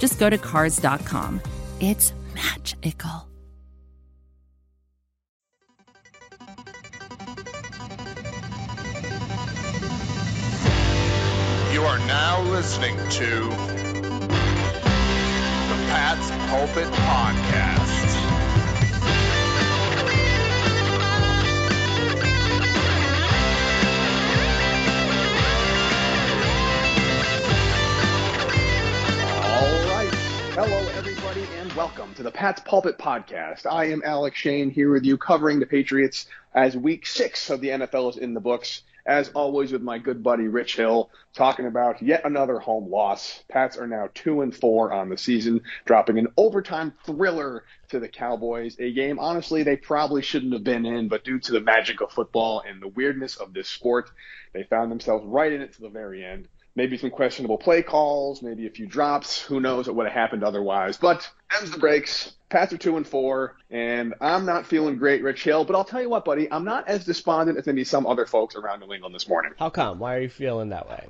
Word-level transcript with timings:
just 0.00 0.18
go 0.18 0.28
to 0.28 0.38
Cars.com. 0.38 1.40
It's 1.78 2.12
magical. 2.34 3.28
You 11.72 11.82
are 11.82 11.98
now 12.00 12.42
listening 12.50 12.96
to 12.96 13.26
the 15.68 15.76
Pat's 15.86 16.30
Pulpit 16.50 16.88
Podcast. 16.92 18.19
Pat's 32.40 32.62
Pulpit 32.62 32.96
Podcast. 32.96 33.70
I 33.70 33.90
am 33.90 34.00
Alec 34.02 34.34
Shane 34.34 34.70
here 34.70 34.90
with 34.90 35.04
you 35.04 35.18
covering 35.18 35.60
the 35.60 35.66
Patriots 35.66 36.24
as 36.54 36.74
week 36.74 37.04
six 37.04 37.50
of 37.50 37.60
the 37.60 37.68
NFL 37.68 38.12
is 38.12 38.16
in 38.16 38.32
the 38.32 38.40
books. 38.40 38.82
As 39.04 39.28
always, 39.34 39.72
with 39.72 39.82
my 39.82 39.98
good 39.98 40.22
buddy 40.22 40.48
Rich 40.48 40.76
Hill, 40.76 41.10
talking 41.34 41.66
about 41.66 42.00
yet 42.00 42.24
another 42.24 42.58
home 42.58 42.90
loss. 42.90 43.44
Pats 43.50 43.76
are 43.76 43.86
now 43.86 44.08
two 44.14 44.40
and 44.40 44.56
four 44.56 44.90
on 44.90 45.10
the 45.10 45.18
season, 45.18 45.60
dropping 45.84 46.18
an 46.18 46.28
overtime 46.38 46.94
thriller 47.04 47.64
to 47.90 48.00
the 48.00 48.08
Cowboys. 48.08 48.74
A 48.78 48.90
game, 48.90 49.18
honestly, 49.18 49.62
they 49.62 49.76
probably 49.76 50.22
shouldn't 50.22 50.54
have 50.54 50.64
been 50.64 50.86
in, 50.86 51.08
but 51.08 51.24
due 51.24 51.40
to 51.40 51.52
the 51.52 51.60
magic 51.60 52.00
of 52.00 52.10
football 52.10 52.62
and 52.66 52.80
the 52.80 52.88
weirdness 52.88 53.36
of 53.36 53.52
this 53.52 53.68
sport, 53.68 54.10
they 54.54 54.62
found 54.62 54.90
themselves 54.90 55.26
right 55.26 55.52
in 55.52 55.60
it 55.60 55.74
to 55.74 55.82
the 55.82 55.90
very 55.90 56.24
end 56.24 56.48
maybe 56.74 56.96
some 56.96 57.10
questionable 57.10 57.58
play 57.58 57.82
calls, 57.82 58.42
maybe 58.42 58.66
a 58.66 58.70
few 58.70 58.86
drops. 58.86 59.40
Who 59.42 59.60
knows 59.60 59.86
what 59.86 59.96
would 59.96 60.06
have 60.06 60.14
happened 60.14 60.44
otherwise? 60.44 60.96
But 60.96 61.28
them's 61.50 61.70
the 61.70 61.78
breaks. 61.78 62.32
Pats 62.48 62.72
are 62.72 62.78
two 62.78 62.96
and 62.96 63.06
four, 63.06 63.56
and 63.70 64.14
I'm 64.20 64.44
not 64.44 64.66
feeling 64.66 64.96
great, 64.96 65.22
Rich 65.22 65.44
Hill. 65.44 65.64
But 65.64 65.76
I'll 65.76 65.84
tell 65.84 66.02
you 66.02 66.08
what, 66.08 66.24
buddy, 66.24 66.50
I'm 66.50 66.64
not 66.64 66.88
as 66.88 67.04
despondent 67.04 67.58
as 67.58 67.66
maybe 67.66 67.84
some 67.84 68.06
other 68.06 68.26
folks 68.26 68.56
around 68.56 68.80
New 68.80 68.92
England 68.92 69.14
this 69.14 69.28
morning. 69.28 69.52
How 69.56 69.70
come? 69.70 70.00
Why 70.00 70.16
are 70.16 70.20
you 70.22 70.28
feeling 70.28 70.70
that 70.70 70.88
way? 70.88 71.06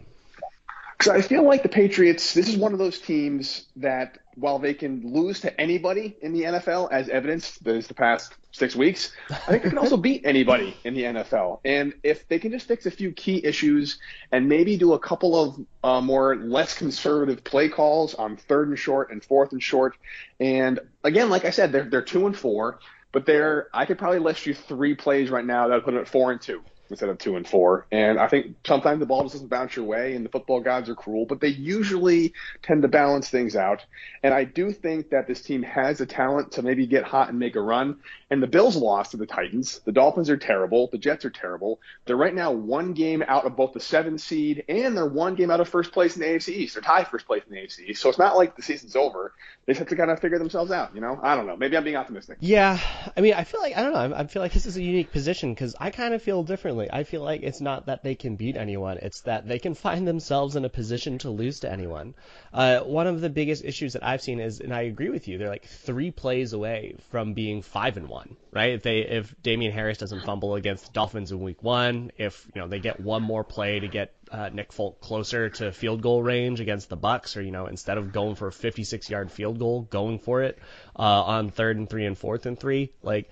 Because 1.01 1.15
I 1.15 1.27
feel 1.27 1.45
like 1.45 1.62
the 1.62 1.70
Patriots, 1.70 2.34
this 2.34 2.47
is 2.47 2.59
one 2.59 2.75
of 2.75 2.79
those 2.79 2.98
teams 2.98 3.65
that 3.77 4.19
while 4.34 4.59
they 4.59 4.75
can 4.75 5.01
lose 5.03 5.41
to 5.41 5.59
anybody 5.59 6.15
in 6.20 6.34
the 6.34 6.43
NFL, 6.43 6.93
as 6.93 7.09
evidenced 7.09 7.67
is 7.67 7.87
the 7.87 7.95
past 7.95 8.34
six 8.53 8.77
weeks, 8.77 9.11
I 9.31 9.34
think 9.34 9.62
they 9.62 9.71
can 9.71 9.78
also 9.78 9.97
beat 9.97 10.27
anybody 10.27 10.77
in 10.84 10.93
the 10.93 11.05
NFL. 11.05 11.61
And 11.65 11.95
if 12.03 12.28
they 12.28 12.39
can 12.39 12.51
just 12.53 12.69
fix 12.69 12.84
a 12.84 12.91
few 12.91 13.12
key 13.12 13.43
issues 13.43 13.98
and 14.31 14.47
maybe 14.47 14.77
do 14.77 14.93
a 14.93 14.98
couple 14.98 15.43
of 15.43 15.67
uh, 15.83 16.03
more 16.03 16.37
less 16.37 16.77
conservative 16.77 17.45
play 17.45 17.71
calls 17.71 18.15
on 18.15 18.37
third 18.37 18.69
and 18.69 18.78
short 18.78 19.11
and 19.11 19.25
fourth 19.25 19.53
and 19.53 19.62
short, 19.62 19.97
and 20.39 20.81
again, 21.03 21.31
like 21.31 21.47
I 21.47 21.51
said, 21.51 21.73
they're 21.73 21.84
they're 21.89 22.03
two 22.03 22.27
and 22.27 22.37
four, 22.37 22.78
but 23.11 23.25
they're 23.25 23.69
I 23.73 23.87
could 23.87 23.97
probably 23.97 24.19
list 24.19 24.45
you 24.45 24.53
three 24.53 24.95
plays 24.95 25.31
right 25.31 25.47
now 25.47 25.69
that 25.69 25.77
would 25.77 25.84
put 25.84 25.93
them 25.93 26.03
at 26.03 26.09
four 26.09 26.31
and 26.31 26.43
two 26.43 26.62
instead 26.91 27.09
of 27.09 27.19
two 27.19 27.37
and 27.37 27.47
four. 27.47 27.87
And 27.91 28.19
I 28.19 28.28
think 28.28 28.56
sometimes 28.67 29.01
the 29.01 29.06
ball 29.06 29.23
just 29.23 29.34
doesn't 29.34 29.49
bounce 29.49 29.77
your 29.77 29.84
way, 29.84 30.15
and 30.15 30.25
the 30.25 30.31
football 30.31 30.61
gods 30.61 30.89
are 30.89 30.95
cruel, 30.95 31.27
but 31.27 31.41
they 31.41 31.49
usually 31.49 32.34
tend 32.62 32.83
to 32.83 32.89
balance 32.89 33.28
things 33.28 33.56
out. 33.56 33.84
And 34.23 34.34
I 34.34 34.45
do 34.45 34.73
think 34.73 35.11
that 35.11 35.27
this 35.27 35.43
team 35.43 35.62
has 35.62 35.99
the 35.99 36.06
talent 36.06 36.53
to 36.53 36.62
maybe 36.62 36.87
get 36.87 37.05
hot 37.05 37.29
and 37.29 37.39
make 37.39 37.56
a 37.56 37.61
run. 37.61 38.00
And 38.31 38.43
the 38.43 38.47
Bills 38.47 38.77
lost 38.77 39.11
to 39.11 39.17
the 39.17 39.27
Titans. 39.27 39.81
The 39.84 39.93
Dolphins 39.93 40.31
are 40.31 40.37
terrible. 40.37 40.89
The 40.91 40.99
Jets 40.99 41.25
are 41.25 41.31
terrible. 41.31 41.81
They're 42.05 42.17
right 42.17 42.34
now 42.34 42.53
one 42.53 42.93
game 42.93 43.25
out 43.27 43.45
of 43.45 43.56
both 43.56 43.73
the 43.73 43.81
seven 43.81 44.19
seed 44.19 44.65
and 44.69 44.97
they're 44.97 45.06
one 45.06 45.34
game 45.34 45.50
out 45.50 45.61
of 45.61 45.69
first 45.69 45.93
place 45.93 46.15
in 46.15 46.23
the 46.23 46.29
AFC 46.29 46.50
East. 46.50 46.75
They're 46.75 46.83
tied 46.83 47.09
first 47.09 47.27
place 47.27 47.43
in 47.49 47.55
the 47.55 47.61
AFC 47.61 47.91
East. 47.91 48.03
So 48.03 48.09
it's 48.09 48.19
not 48.19 48.37
like 48.37 48.56
the 48.56 48.62
season's 48.62 48.95
over. 48.95 49.33
They 49.67 49.73
just 49.73 49.81
have 49.81 49.89
to 49.89 49.97
kind 49.97 50.11
of 50.11 50.21
figure 50.21 50.39
themselves 50.39 50.71
out. 50.71 50.95
You 50.95 51.00
know, 51.00 51.19
I 51.23 51.34
don't 51.37 51.47
know. 51.47 51.56
Maybe 51.56 51.77
I'm 51.77 51.84
being 51.84 51.97
optimistic. 51.97 52.39
Yeah, 52.41 52.79
I 53.17 53.21
mean, 53.21 53.34
I 53.34 53.45
feel 53.45 53.61
like 53.61 53.77
I 53.77 53.83
don't 53.83 53.93
know. 53.93 54.17
I 54.17 54.27
feel 54.27 54.43
like 54.43 54.53
this 54.53 54.67
is 54.67 54.77
a 54.77 54.83
unique 54.83 55.12
position 55.12 55.53
because 55.53 55.75
I 55.79 55.91
kind 55.91 56.15
of 56.15 56.23
feel 56.23 56.43
differently. 56.43 56.80
I 56.89 57.05
feel 57.05 57.23
like 57.23 57.43
it's 57.43 57.61
not 57.61 57.87
that 57.87 58.03
they 58.03 58.15
can 58.15 58.37
beat 58.37 58.57
anyone; 58.57 58.99
it's 58.99 59.23
that 59.23 59.49
they 59.49 59.59
can 59.59 59.75
find 59.87 60.07
themselves 60.07 60.57
in 60.57 60.65
a 60.65 60.69
position 60.69 61.19
to 61.19 61.31
lose 61.31 61.61
to 61.61 61.71
anyone. 61.71 62.15
Uh, 62.53 62.81
one 62.81 63.07
of 63.07 63.21
the 63.21 63.31
biggest 63.31 63.65
issues 63.65 63.95
that 63.95 64.05
I've 64.05 64.23
seen 64.23 64.41
is, 64.41 64.61
and 64.61 64.73
I 64.73 64.83
agree 64.83 65.11
with 65.11 65.29
you, 65.29 65.39
they're 65.39 65.49
like 65.49 65.67
three 65.67 66.11
plays 66.11 66.53
away 66.53 66.97
from 67.11 67.35
being 67.35 67.63
five 67.63 67.97
and 67.97 68.09
one. 68.09 68.37
Right? 68.53 68.75
If 68.75 68.83
they 68.83 69.01
if 69.01 69.35
Damien 69.43 69.73
Harris 69.73 69.99
doesn't 69.99 70.25
fumble 70.25 70.55
against 70.55 70.87
the 70.87 70.93
Dolphins 70.93 71.33
in 71.33 71.41
Week 71.41 71.63
One, 71.63 72.13
if 72.19 72.47
you 72.55 72.61
know 72.61 72.69
they 72.69 72.81
get 72.81 73.01
one 73.01 73.23
more 73.23 73.45
play 73.45 73.81
to 73.81 73.89
get 73.89 74.15
uh, 74.31 74.51
Nick 74.53 74.73
Folk 74.73 75.01
closer 75.01 75.51
to 75.51 75.73
field 75.73 76.03
goal 76.03 76.23
range 76.23 76.61
against 76.61 76.89
the 76.89 76.97
Bucks, 76.97 77.37
or 77.37 77.43
you 77.43 77.51
know 77.51 77.67
instead 77.67 77.99
of 77.99 78.12
going 78.12 78.35
for 78.35 78.49
a 78.49 78.53
56-yard 78.53 79.31
field 79.31 79.59
goal, 79.59 79.83
going 79.83 80.19
for 80.19 80.43
it 80.43 80.59
uh, 80.97 81.03
on 81.03 81.51
third 81.51 81.77
and 81.77 81.89
three 81.89 82.07
and 82.07 82.17
fourth 82.17 82.47
and 82.47 82.59
three, 82.59 82.93
like 83.03 83.31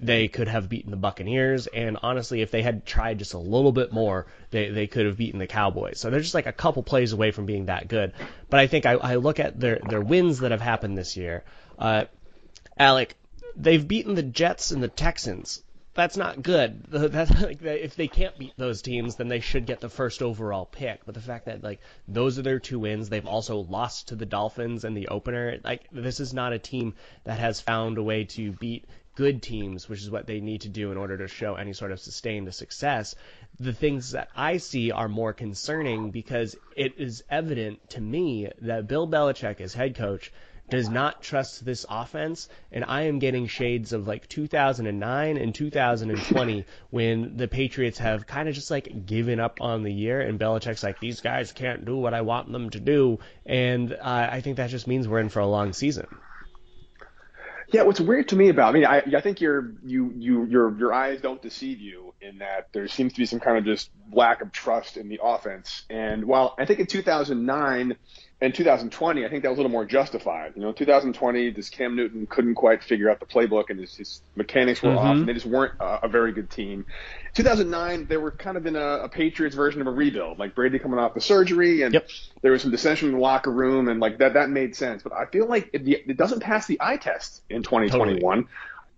they 0.00 0.28
could 0.28 0.48
have 0.48 0.68
beaten 0.68 0.90
the 0.90 0.96
Buccaneers. 0.96 1.66
And 1.66 1.98
honestly, 2.02 2.40
if 2.40 2.50
they 2.50 2.62
had 2.62 2.86
tried 2.86 3.18
just 3.18 3.34
a 3.34 3.38
little 3.38 3.72
bit 3.72 3.92
more, 3.92 4.26
they, 4.50 4.70
they 4.70 4.86
could 4.86 5.06
have 5.06 5.16
beaten 5.16 5.38
the 5.38 5.46
Cowboys. 5.46 6.00
So 6.00 6.10
they're 6.10 6.20
just 6.20 6.34
like 6.34 6.46
a 6.46 6.52
couple 6.52 6.82
plays 6.82 7.12
away 7.12 7.30
from 7.30 7.46
being 7.46 7.66
that 7.66 7.88
good. 7.88 8.12
But 8.48 8.60
I 8.60 8.66
think 8.66 8.86
I, 8.86 8.92
I 8.92 9.16
look 9.16 9.40
at 9.40 9.60
their, 9.60 9.78
their 9.88 10.00
wins 10.00 10.40
that 10.40 10.50
have 10.50 10.60
happened 10.60 10.96
this 10.96 11.16
year. 11.16 11.44
Uh, 11.78 12.04
Alec, 12.78 13.14
they've 13.56 13.86
beaten 13.86 14.14
the 14.14 14.22
Jets 14.22 14.70
and 14.70 14.82
the 14.82 14.88
Texans. 14.88 15.62
That's 15.92 16.16
not 16.16 16.40
good. 16.40 16.84
That's 16.90 17.40
like 17.40 17.62
if 17.62 17.96
they 17.96 18.06
can't 18.08 18.38
beat 18.38 18.54
those 18.56 18.80
teams, 18.80 19.16
then 19.16 19.28
they 19.28 19.40
should 19.40 19.66
get 19.66 19.80
the 19.80 19.88
first 19.88 20.22
overall 20.22 20.64
pick. 20.64 21.04
But 21.04 21.14
the 21.14 21.20
fact 21.20 21.46
that 21.46 21.64
like 21.64 21.80
those 22.06 22.38
are 22.38 22.42
their 22.42 22.60
two 22.60 22.78
wins, 22.78 23.08
they've 23.08 23.26
also 23.26 23.58
lost 23.58 24.08
to 24.08 24.14
the 24.14 24.24
Dolphins 24.24 24.84
in 24.84 24.94
the 24.94 25.08
opener. 25.08 25.58
Like 25.64 25.82
this 25.90 26.20
is 26.20 26.32
not 26.32 26.52
a 26.52 26.58
team 26.58 26.94
that 27.24 27.40
has 27.40 27.60
found 27.60 27.98
a 27.98 28.02
way 28.02 28.24
to 28.24 28.52
beat 28.52 28.86
good 29.14 29.42
teams, 29.42 29.88
which 29.88 30.00
is 30.00 30.10
what 30.10 30.26
they 30.26 30.40
need 30.40 30.62
to 30.62 30.68
do 30.68 30.92
in 30.92 30.98
order 30.98 31.18
to 31.18 31.28
show 31.28 31.54
any 31.54 31.72
sort 31.72 31.92
of 31.92 32.00
sustained 32.00 32.52
success. 32.54 33.14
The 33.58 33.72
things 33.72 34.12
that 34.12 34.28
I 34.34 34.56
see 34.56 34.90
are 34.90 35.08
more 35.08 35.32
concerning 35.32 36.10
because 36.10 36.56
it 36.76 36.94
is 36.98 37.22
evident 37.28 37.90
to 37.90 38.00
me 38.00 38.48
that 38.62 38.86
Bill 38.86 39.06
Belichick 39.06 39.60
as 39.60 39.74
head 39.74 39.94
coach 39.94 40.32
does 40.70 40.88
not 40.88 41.20
trust 41.20 41.64
this 41.64 41.84
offense, 41.90 42.48
and 42.70 42.84
I 42.84 43.02
am 43.02 43.18
getting 43.18 43.48
shades 43.48 43.92
of 43.92 44.06
like 44.06 44.28
2009 44.28 45.36
and 45.36 45.54
2020 45.54 46.64
when 46.90 47.36
the 47.36 47.48
Patriots 47.48 47.98
have 47.98 48.26
kind 48.26 48.48
of 48.48 48.54
just 48.54 48.70
like 48.70 49.04
given 49.04 49.40
up 49.40 49.60
on 49.60 49.82
the 49.82 49.92
year, 49.92 50.20
and 50.20 50.38
Belichick's 50.38 50.82
like, 50.82 51.00
these 51.00 51.20
guys 51.20 51.52
can't 51.52 51.84
do 51.84 51.96
what 51.96 52.14
I 52.14 52.22
want 52.22 52.50
them 52.50 52.70
to 52.70 52.80
do, 52.80 53.18
and 53.44 53.92
uh, 53.92 54.28
I 54.30 54.40
think 54.40 54.56
that 54.56 54.70
just 54.70 54.86
means 54.86 55.08
we're 55.08 55.20
in 55.20 55.28
for 55.28 55.40
a 55.40 55.46
long 55.46 55.72
season. 55.72 56.06
Yeah, 57.72 57.82
what's 57.82 58.00
weird 58.00 58.28
to 58.28 58.36
me 58.36 58.48
about 58.48 58.70
I 58.70 58.72
mean, 58.72 58.86
I, 58.86 59.02
I 59.16 59.20
think 59.20 59.40
your 59.40 59.72
you 59.84 60.12
you 60.16 60.44
your 60.46 60.76
your 60.78 60.92
eyes 60.92 61.20
don't 61.20 61.40
deceive 61.40 61.80
you 61.80 62.14
in 62.20 62.38
that 62.38 62.68
there 62.72 62.88
seems 62.88 63.12
to 63.12 63.18
be 63.20 63.26
some 63.26 63.40
kind 63.40 63.58
of 63.58 63.64
just 63.64 63.90
lack 64.12 64.42
of 64.42 64.52
trust 64.52 64.96
in 64.96 65.08
the 65.08 65.20
offense. 65.22 65.84
And 65.88 66.24
while 66.24 66.54
I 66.58 66.64
think 66.64 66.80
in 66.80 66.86
2009 66.86 67.96
and 68.42 68.54
2020, 68.54 69.26
I 69.26 69.28
think 69.28 69.42
that 69.42 69.50
was 69.50 69.58
a 69.58 69.60
little 69.60 69.70
more 69.70 69.84
justified. 69.84 70.52
You 70.56 70.62
know, 70.62 70.72
2020, 70.72 71.50
this 71.50 71.68
Cam 71.68 71.94
Newton 71.94 72.26
couldn't 72.26 72.54
quite 72.54 72.82
figure 72.82 73.10
out 73.10 73.20
the 73.20 73.26
playbook, 73.26 73.68
and 73.68 73.78
his, 73.78 73.94
his 73.94 74.22
mechanics 74.34 74.82
were 74.82 74.90
mm-hmm. 74.90 74.98
off, 74.98 75.16
and 75.16 75.28
they 75.28 75.34
just 75.34 75.44
weren't 75.44 75.74
a, 75.78 76.06
a 76.06 76.08
very 76.08 76.32
good 76.32 76.48
team. 76.48 76.86
2009, 77.34 78.06
they 78.06 78.16
were 78.16 78.30
kind 78.30 78.56
of 78.56 78.64
in 78.64 78.76
a, 78.76 79.00
a, 79.00 79.08
Patriots 79.10 79.54
version 79.54 79.82
of 79.82 79.86
a 79.86 79.90
rebuild, 79.90 80.38
like 80.38 80.54
Brady 80.54 80.78
coming 80.78 80.98
off 80.98 81.12
the 81.12 81.20
surgery, 81.20 81.82
and 81.82 81.92
yep. 81.92 82.08
there 82.40 82.52
was 82.52 82.62
some 82.62 82.70
dissension 82.70 83.08
in 83.08 83.14
the 83.14 83.20
locker 83.20 83.50
room, 83.52 83.88
and 83.88 84.00
like 84.00 84.16
that 84.18 84.32
that 84.32 84.48
made 84.48 84.74
sense. 84.74 85.02
But 85.02 85.12
I 85.12 85.26
feel 85.26 85.46
like 85.46 85.68
it, 85.74 85.86
it 85.86 86.16
doesn't 86.16 86.40
pass 86.40 86.66
the 86.66 86.78
eye 86.80 86.96
test 86.96 87.42
in 87.50 87.62
2021. 87.62 88.20
Totally. 88.20 88.48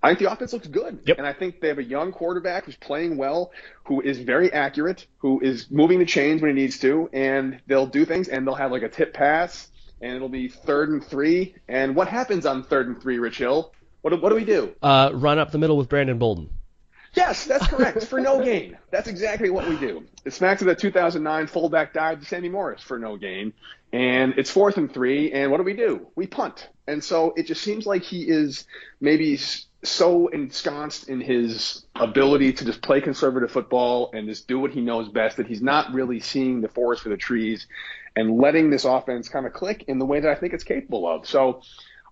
I 0.03 0.09
think 0.09 0.19
the 0.19 0.33
offense 0.33 0.53
looks 0.53 0.67
good. 0.67 1.01
Yep. 1.07 1.19
And 1.19 1.27
I 1.27 1.33
think 1.33 1.61
they 1.61 1.69
have 1.69 1.79
a 1.79 1.85
young 1.85 2.11
quarterback 2.11 2.65
who's 2.65 2.77
playing 2.77 3.17
well, 3.17 3.53
who 3.85 4.01
is 4.01 4.19
very 4.19 4.53
accurate, 4.53 5.07
who 5.19 5.41
is 5.41 5.71
moving 5.71 6.01
the 6.01 6.05
chains 6.05 6.43
when 6.43 6.57
he 6.57 6.61
needs 6.61 6.79
to, 6.81 7.09
and 7.13 7.61
they'll 7.67 7.87
do 7.87 8.05
things 8.05 8.29
and 8.29 8.47
they'll 8.47 8.55
have 8.55 8.73
like 8.73 8.83
a 8.83 8.89
tip 8.89 9.15
pass 9.15 9.71
and 10.01 10.17
it'll 10.17 10.29
be 10.29 10.49
third 10.49 10.91
and 10.91 11.05
three. 11.05 11.55
And 11.69 11.95
what 11.95 12.09
happens 12.09 12.45
on 12.45 12.65
third 12.65 12.89
and 12.89 13.01
three, 13.01 13.19
Rich 13.19 13.39
Hill? 13.39 13.73
What, 14.03 14.21
what 14.21 14.31
do 14.31 14.35
we 14.35 14.45
do? 14.45 14.75
Uh, 14.83 15.11
run 15.15 15.39
up 15.39 15.53
the 15.53 15.59
middle 15.59 15.77
with 15.77 15.89
Brandon 15.89 16.19
Bolden. 16.19 16.51
Yes, 17.15 17.45
that's 17.45 17.67
correct. 17.67 18.05
for 18.05 18.21
no 18.21 18.43
gain. 18.43 18.79
That's 18.91 19.07
exactly 19.07 19.51
what 19.51 19.69
we 19.69 19.77
do. 19.77 20.05
It 20.25 20.33
smacks 20.33 20.63
of 20.63 20.67
the 20.67 20.75
2009 20.75 21.47
fullback 21.47 21.93
dive 21.93 22.21
to 22.21 22.27
Sammy 22.27 22.49
Morris 22.49 22.83
for 22.83 22.99
no 22.99 23.17
gain. 23.17 23.53
And 23.93 24.35
it's 24.39 24.51
fourth 24.51 24.79
and 24.79 24.93
three. 24.93 25.31
And 25.33 25.51
what 25.51 25.59
do 25.59 25.65
we 25.65 25.75
do? 25.75 26.09
We 26.17 26.27
punt. 26.27 26.69
And 26.89 27.05
so 27.05 27.35
it 27.37 27.47
just 27.47 27.63
seems 27.63 27.87
like 27.87 28.03
he 28.03 28.23
is 28.23 28.67
maybe 29.01 29.39
so 29.85 30.29
ensconced 30.29 31.09
in 31.09 31.21
his 31.21 31.85
ability 31.97 32.53
to 32.53 32.65
just 32.65 32.83
play 32.83 33.01
conservative 33.01 33.51
football 33.51 34.11
and 34.13 34.29
just 34.29 34.47
do 34.47 34.59
what 34.59 34.71
he 34.71 34.81
knows 34.81 35.09
best 35.09 35.39
that 35.39 35.47
he's 35.47 35.63
not 35.63 35.93
really 35.93 36.21
seeing 36.21 36.61
the 36.61 36.69
forest 36.69 37.03
for 37.03 37.09
the 37.09 37.17
trees 37.17 37.67
and 38.15 38.39
letting 38.39 38.71
this 38.71 38.85
offense 38.85 39.29
kind 39.29 39.47
of 39.47 39.53
click 39.53 39.85
in 39.89 39.99
the 39.99 40.05
way 40.05 40.21
that 40.21 40.31
I 40.31 40.35
think 40.37 40.53
it's 40.53 40.65
capable 40.65 41.09
of. 41.09 41.27
So 41.27 41.63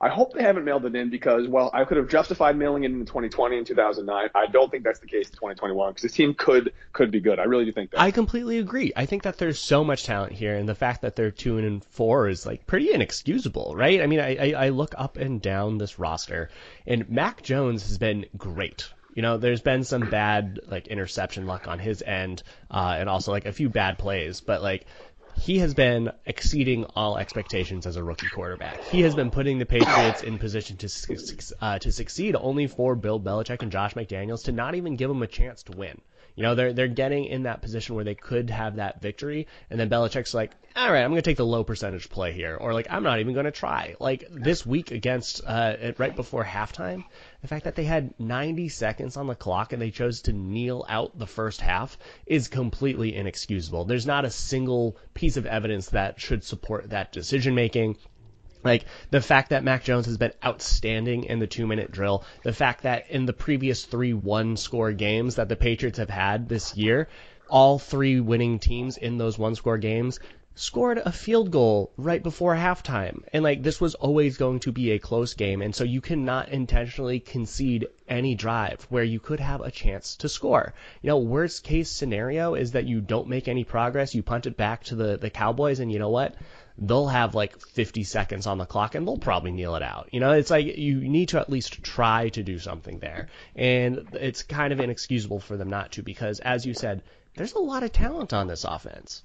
I 0.03 0.09
hope 0.09 0.33
they 0.33 0.43
haven't 0.43 0.65
mailed 0.65 0.87
it 0.87 0.95
in 0.95 1.11
because, 1.11 1.47
well, 1.47 1.71
I 1.75 1.85
could 1.85 1.99
have 1.99 2.09
justified 2.09 2.57
mailing 2.57 2.85
it 2.85 2.91
in 2.91 3.05
2020 3.05 3.59
and 3.59 3.67
2009. 3.67 4.31
I 4.35 4.47
don't 4.47 4.71
think 4.71 4.83
that's 4.83 5.01
the 5.01 5.07
case 5.07 5.29
in 5.29 5.35
2021 5.35 5.91
because 5.91 6.03
this 6.03 6.13
team 6.13 6.33
could 6.33 6.73
could 6.95 7.11
be 7.11 7.21
good. 7.21 7.39
I 7.39 7.45
really 7.45 7.67
do 7.67 7.73
think 7.73 7.91
that. 7.91 8.01
I 8.01 8.11
completely 8.11 8.59
agree. 8.59 8.93
I 8.97 9.05
think 9.05 9.25
that 9.25 9.37
there's 9.37 9.59
so 9.59 9.85
much 9.85 10.05
talent 10.05 10.33
here, 10.33 10.57
and 10.57 10.67
the 10.67 10.75
fact 10.75 11.03
that 11.03 11.17
they're 11.17 11.31
two 11.31 11.59
and 11.59 11.85
four 11.85 12.29
is 12.29 12.47
like 12.47 12.67
pretty 12.67 12.95
inexcusable, 12.95 13.75
right? 13.77 14.01
I 14.01 14.07
mean, 14.07 14.21
I, 14.21 14.37
I, 14.37 14.67
I 14.67 14.69
look 14.71 14.95
up 14.97 15.19
and 15.19 15.43
down 15.43 15.77
this 15.77 15.99
roster, 15.99 16.49
and 16.87 17.11
Mac 17.11 17.43
Jones 17.43 17.87
has 17.87 17.99
been 17.99 18.25
great. 18.39 18.89
You 19.15 19.23
know, 19.23 19.37
there's 19.37 19.61
been 19.61 19.85
some 19.85 20.09
bad 20.09 20.61
like 20.69 20.87
interception 20.87 21.47
luck 21.47 21.69
on 21.69 21.79
his 21.79 22.01
end, 22.01 22.43
uh, 22.71 22.97
and 22.99 23.09
also 23.09 23.33
like 23.33 23.45
a 23.45 23.53
few 23.53 23.69
bad 23.69 23.99
plays, 23.99 24.41
but 24.41 24.63
like 24.63 24.87
he 25.35 25.59
has 25.59 25.75
been 25.75 26.11
exceeding 26.27 26.85
all 26.97 27.17
expectations 27.17 27.87
as 27.87 27.97
a 27.97 28.03
rookie 28.05 28.29
quarterback. 28.29 28.83
He 28.83 29.01
has 29.03 29.15
been 29.15 29.31
putting 29.31 29.59
the 29.59 29.67
Patriots 29.67 30.23
in 30.23 30.39
position 30.39 30.77
to 30.79 30.89
uh, 31.61 31.79
to 31.79 31.93
succeed, 31.93 32.37
only 32.39 32.67
for 32.67 32.95
Bill 32.95 33.21
Belichick 33.21 33.63
and 33.63 33.73
Josh 33.73 33.95
McDaniels 33.95 34.45
to 34.45 34.53
not 34.53 34.75
even 34.75 34.97
give 34.97 35.09
them 35.09 35.23
a 35.23 35.27
chance 35.27 35.63
to 35.65 35.73
win. 35.73 36.01
You 36.35 36.43
know, 36.43 36.55
they're 36.55 36.73
they're 36.73 36.89
getting 36.89 37.25
in 37.25 37.45
that 37.45 37.63
position 37.63 37.95
where 37.95 38.05
they 38.05 38.15
could 38.15 38.51
have 38.51 38.77
that 38.77 39.01
victory, 39.01 39.47
and 39.69 39.79
then 39.79 39.91
Belichick's 39.91 40.35
like, 40.35 40.53
all 40.77 40.93
right, 40.93 41.03
I'm 41.03 41.11
going 41.11 41.23
to 41.23 41.29
take 41.29 41.37
the 41.37 41.45
low 41.45 41.65
percentage 41.65 42.09
play 42.09 42.33
here, 42.33 42.57
or 42.57 42.73
like 42.73 42.87
I'm 42.91 43.03
not 43.03 43.19
even 43.21 43.35
going 43.35 43.45
to 43.45 43.51
try. 43.51 43.97
Like 43.99 44.25
this 44.31 44.65
week 44.65 44.93
against 44.93 45.43
uh, 45.45 45.93
right 45.99 46.15
before 46.15 46.45
halftime, 46.45 47.05
the 47.43 47.49
fact 47.49 47.65
that 47.65 47.75
they 47.75 47.85
had 47.85 48.15
90 48.21 48.69
seconds 48.69 49.17
on 49.17 49.27
the 49.27 49.35
clock 49.35 49.73
and 49.73 49.83
they 49.83 49.91
chose 49.91 50.23
to 50.23 50.33
kneel 50.33 50.85
out 50.89 51.19
the 51.19 51.27
first 51.27 51.61
half 51.61 51.99
is 52.27 52.49
completely 52.49 53.17
inexcusable. 53.17 53.85
There's 53.85 54.07
not 54.07 54.25
a 54.25 54.31
single 54.31 54.97
piece 55.15 55.37
of 55.37 55.47
evidence 55.47 55.89
that 55.89 56.21
should 56.21 56.45
support 56.45 56.91
that 56.91 57.13
decision 57.13 57.55
making. 57.55 57.97
Like 58.63 58.85
the 59.11 59.21
fact 59.21 59.51
that 59.51 59.65
Mac 59.65 59.85
Jones 59.85 60.07
has 60.07 60.19
been 60.19 60.33
outstanding 60.45 61.25
in 61.25 61.39
the 61.39 61.47
two 61.47 61.67
minute 61.67 61.91
drill, 61.91 62.25
the 62.43 62.53
fact 62.53 62.83
that 62.83 63.11
in 63.11 63.27
the 63.27 63.33
previous 63.33 63.85
three 63.85 64.13
one 64.13 64.57
score 64.57 64.93
games 64.93 65.37
that 65.37 65.49
the 65.49 65.57
Patriots 65.57 65.99
have 65.99 66.11
had 66.11 66.49
this 66.49 66.77
year, 66.77 67.09
all 67.49 67.79
three 67.79 68.21
winning 68.21 68.59
teams 68.59 68.97
in 68.97 69.19
those 69.19 69.39
one 69.39 69.55
score 69.55 69.79
games 69.79 70.21
scored 70.55 70.99
a 70.99 71.13
field 71.13 71.51
goal 71.51 71.91
right 71.97 72.23
before 72.23 72.55
halftime. 72.55 73.23
And 73.33 73.43
like 73.43 73.63
this 73.63 73.81
was 73.81 73.95
always 73.95 74.37
going 74.37 74.61
to 74.61 74.73
be 74.73 74.91
a 74.91 74.99
close 74.99 75.33
game. 75.35 75.63
And 75.63 75.75
so 75.75 75.85
you 75.85 76.01
cannot 76.01 76.51
intentionally 76.51 77.19
concede 77.19 77.87
any 78.09 78.35
drive 78.35 78.87
where 78.91 79.05
you 79.05 79.21
could 79.21 79.41
have 79.41 79.63
a 79.63 79.71
chance 79.71 80.17
to 80.17 80.29
score. 80.29 80.75
You 81.01 81.09
know, 81.09 81.19
worst 81.19 81.65
case 81.65 81.89
scenario 81.89 82.55
is 82.55 82.73
that 82.73 82.87
you 82.87 83.01
don't 83.01 83.29
make 83.29 83.49
any 83.49 83.65
progress, 83.65 84.15
you 84.15 84.23
punt 84.23 84.47
it 84.47 84.57
back 84.57 84.85
to 84.85 84.97
the, 84.97 85.17
the 85.17 85.31
Cowboys, 85.31 85.81
and 85.81 85.91
you 85.91 85.99
know 85.99 86.11
what? 86.11 86.35
They'll 86.79 87.09
have 87.09 87.35
like 87.35 87.61
50 87.61 88.05
seconds 88.05 88.47
on 88.47 88.59
the 88.59 88.67
clock 88.67 88.95
and 88.95 89.07
they'll 89.07 89.19
probably 89.19 89.53
kneel 89.53 89.77
it 89.77 89.83
out. 89.83 90.09
You 90.13 90.21
know, 90.21 90.33
it's 90.33 90.51
like 90.51 90.67
you 90.67 91.01
need 91.01 91.31
to 91.31 91.41
at 91.41 91.51
least 91.51 91.83
try 91.83 92.29
to 92.31 92.43
do 92.43 92.59
something 92.59 92.99
there. 92.99 93.29
And 93.55 94.09
it's 94.15 94.43
kind 94.43 94.73
of 94.73 94.81
inexcusable 94.81 95.41
for 95.41 95.57
them 95.57 95.71
not 95.71 95.93
to 95.93 96.03
because, 96.03 96.41
as 96.41 96.65
you 96.67 96.75
said, 96.75 97.03
there's 97.37 97.53
a 97.53 97.59
lot 97.59 97.83
of 97.83 97.93
talent 97.93 98.33
on 98.33 98.47
this 98.47 98.65
offense. 98.65 99.23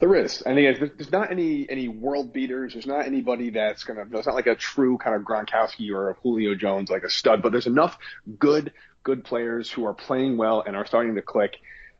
There 0.00 0.14
is. 0.14 0.42
I 0.42 0.54
think 0.54 0.96
there's 0.96 1.10
not 1.10 1.32
any 1.32 1.68
any 1.68 1.88
world 1.88 2.32
beaters. 2.32 2.74
There's 2.74 2.86
not 2.86 3.06
anybody 3.06 3.50
that's 3.50 3.82
gonna. 3.82 4.04
It's 4.12 4.26
not 4.26 4.36
like 4.36 4.46
a 4.46 4.54
true 4.54 4.96
kind 4.96 5.16
of 5.16 5.22
Gronkowski 5.22 5.92
or 5.92 6.10
a 6.10 6.14
Julio 6.14 6.54
Jones, 6.54 6.88
like 6.88 7.02
a 7.02 7.10
stud. 7.10 7.42
But 7.42 7.50
there's 7.50 7.66
enough 7.66 7.98
good 8.38 8.72
good 9.02 9.24
players 9.24 9.70
who 9.70 9.86
are 9.86 9.94
playing 9.94 10.36
well 10.36 10.62
and 10.64 10.76
are 10.76 10.86
starting 10.86 11.16
to 11.16 11.22
click 11.22 11.56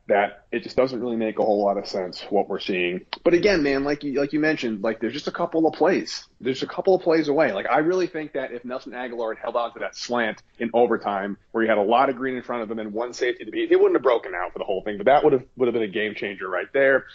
that 0.09 0.45
it 0.51 0.63
just 0.63 0.75
doesn't 0.75 0.99
really 0.99 1.15
make 1.15 1.39
a 1.39 1.43
whole 1.43 1.63
lot 1.63 1.77
of 1.77 1.87
sense 1.87 2.21
what 2.29 2.49
we're 2.49 2.59
seeing. 2.59 3.05
But 3.23 3.33
again, 3.33 3.63
man, 3.63 3.83
like 3.83 4.03
you, 4.03 4.19
like 4.19 4.33
you 4.33 4.39
mentioned, 4.39 4.83
like 4.83 4.99
there's 4.99 5.13
just 5.13 5.27
a 5.27 5.31
couple 5.31 5.65
of 5.67 5.73
plays. 5.73 6.27
There's 6.41 6.63
a 6.63 6.67
couple 6.67 6.95
of 6.95 7.01
plays 7.01 7.27
away. 7.27 7.53
Like 7.53 7.67
I 7.69 7.79
really 7.79 8.07
think 8.07 8.33
that 8.33 8.51
if 8.51 8.65
Nelson 8.65 8.91
Agholor 8.91 9.35
had 9.35 9.41
held 9.41 9.55
on 9.55 9.73
to 9.73 9.79
that 9.79 9.95
slant 9.95 10.41
in 10.57 10.71
overtime, 10.73 11.37
where 11.51 11.63
he 11.63 11.69
had 11.69 11.77
a 11.77 11.83
lot 11.83 12.09
of 12.09 12.15
green 12.15 12.35
in 12.35 12.43
front 12.43 12.63
of 12.63 12.71
him 12.71 12.79
and 12.79 12.91
one 12.91 13.13
safety 13.13 13.45
to 13.45 13.51
beat, 13.51 13.69
he 13.69 13.75
wouldn't 13.75 13.95
have 13.95 14.03
broken 14.03 14.33
out 14.35 14.51
for 14.51 14.59
the 14.59 14.65
whole 14.65 14.83
thing. 14.83 14.97
But 14.97 15.05
that 15.05 15.23
would 15.23 15.33
have 15.33 15.43
would 15.55 15.67
have 15.67 15.73
been 15.73 15.83
a 15.83 15.87
game 15.87 16.15
changer 16.15 16.49
right 16.49 16.67
there. 16.73 17.05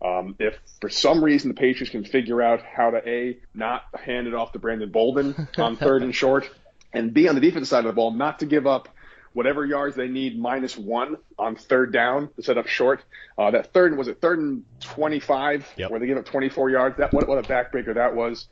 Um, 0.00 0.36
if 0.38 0.56
for 0.80 0.88
some 0.88 1.22
reason 1.22 1.48
the 1.48 1.54
Patriots 1.54 1.90
can 1.90 2.04
figure 2.04 2.40
out 2.40 2.62
how 2.62 2.90
to 2.90 3.08
a 3.08 3.38
not 3.52 3.82
hand 3.94 4.26
it 4.26 4.34
off 4.34 4.52
to 4.52 4.58
Brandon 4.58 4.90
Bolden 4.90 5.48
on 5.58 5.76
third 5.76 6.02
and 6.02 6.14
short, 6.14 6.48
and 6.92 7.12
b 7.12 7.28
on 7.28 7.34
the 7.34 7.40
defense 7.40 7.68
side 7.68 7.80
of 7.80 7.86
the 7.86 7.92
ball 7.92 8.12
not 8.12 8.38
to 8.38 8.46
give 8.46 8.66
up 8.66 8.88
whatever 9.32 9.64
yards 9.64 9.96
they 9.96 10.08
need 10.08 10.38
minus 10.38 10.76
one 10.76 11.16
on 11.38 11.56
third 11.56 11.92
down 11.92 12.28
to 12.36 12.42
set 12.42 12.58
up 12.58 12.66
short. 12.66 13.02
Uh, 13.36 13.50
that 13.50 13.72
third 13.72 13.96
was 13.96 14.08
it 14.08 14.20
third 14.20 14.38
and 14.38 14.64
25 14.80 15.66
yep. 15.76 15.90
where 15.90 16.00
they 16.00 16.06
gave 16.06 16.16
up 16.16 16.24
24 16.24 16.70
yards. 16.70 16.96
That 16.98 17.12
what, 17.12 17.28
what 17.28 17.38
a 17.38 17.48
backbreaker 17.48 17.94
that 17.94 18.14
was. 18.14 18.46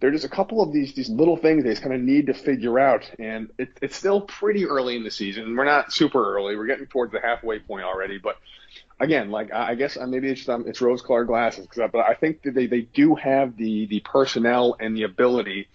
There's 0.00 0.14
just 0.14 0.24
a 0.24 0.34
couple 0.34 0.60
of 0.62 0.72
these 0.72 0.94
these 0.94 1.08
little 1.08 1.36
things 1.36 1.62
they 1.62 1.70
just 1.70 1.82
kind 1.82 1.94
of 1.94 2.00
need 2.00 2.26
to 2.26 2.34
figure 2.34 2.78
out, 2.80 3.08
and 3.20 3.50
it, 3.56 3.78
it's 3.80 3.96
still 3.96 4.22
pretty 4.22 4.66
early 4.66 4.96
in 4.96 5.04
the 5.04 5.12
season. 5.12 5.56
We're 5.56 5.64
not 5.64 5.92
super 5.92 6.34
early. 6.36 6.56
We're 6.56 6.66
getting 6.66 6.86
towards 6.86 7.12
the 7.12 7.20
halfway 7.20 7.60
point 7.60 7.84
already, 7.84 8.18
but 8.18 8.36
again, 8.98 9.30
like 9.30 9.52
I 9.52 9.74
guess 9.74 9.96
uh, 9.96 10.06
maybe 10.06 10.28
it's 10.28 10.48
um, 10.48 10.64
it's 10.66 10.80
rose 10.80 11.02
colored 11.02 11.26
glasses, 11.26 11.68
but 11.76 11.94
I 11.96 12.14
think 12.14 12.42
that 12.42 12.54
they, 12.54 12.66
they 12.66 12.82
do 12.82 13.14
have 13.14 13.56
the 13.56 13.86
the 13.86 14.00
personnel 14.00 14.76
and 14.80 14.96
the 14.96 15.02
ability 15.02 15.68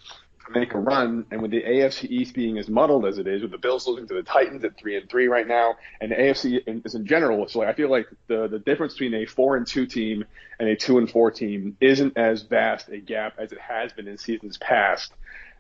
make 0.49 0.73
a 0.73 0.79
run. 0.79 1.25
And 1.31 1.41
with 1.41 1.51
the 1.51 1.61
AFC 1.61 2.09
East 2.09 2.33
being 2.33 2.57
as 2.57 2.67
muddled 2.67 3.05
as 3.05 3.17
it 3.17 3.27
is, 3.27 3.41
with 3.41 3.51
the 3.51 3.57
Bills 3.57 3.87
losing 3.87 4.07
to 4.07 4.13
the 4.13 4.23
Titans 4.23 4.63
at 4.63 4.77
three 4.77 4.97
and 4.97 5.09
three 5.09 5.27
right 5.27 5.47
now, 5.47 5.75
and 6.01 6.11
the 6.11 6.15
AFC 6.15 6.85
is 6.85 6.95
in 6.95 7.05
general, 7.05 7.47
so 7.47 7.63
I 7.63 7.73
feel 7.73 7.89
like 7.89 8.07
the 8.27 8.47
the 8.47 8.59
difference 8.59 8.93
between 8.93 9.13
a 9.15 9.25
four 9.25 9.57
and 9.57 9.65
two 9.65 9.85
team 9.85 10.25
and 10.59 10.69
a 10.69 10.75
two 10.75 10.97
and 10.97 11.09
four 11.09 11.31
team 11.31 11.77
isn't 11.81 12.17
as 12.17 12.43
vast 12.43 12.89
a 12.89 12.99
gap 12.99 13.33
as 13.37 13.51
it 13.51 13.59
has 13.59 13.93
been 13.93 14.07
in 14.07 14.17
seasons 14.17 14.57
past. 14.57 15.11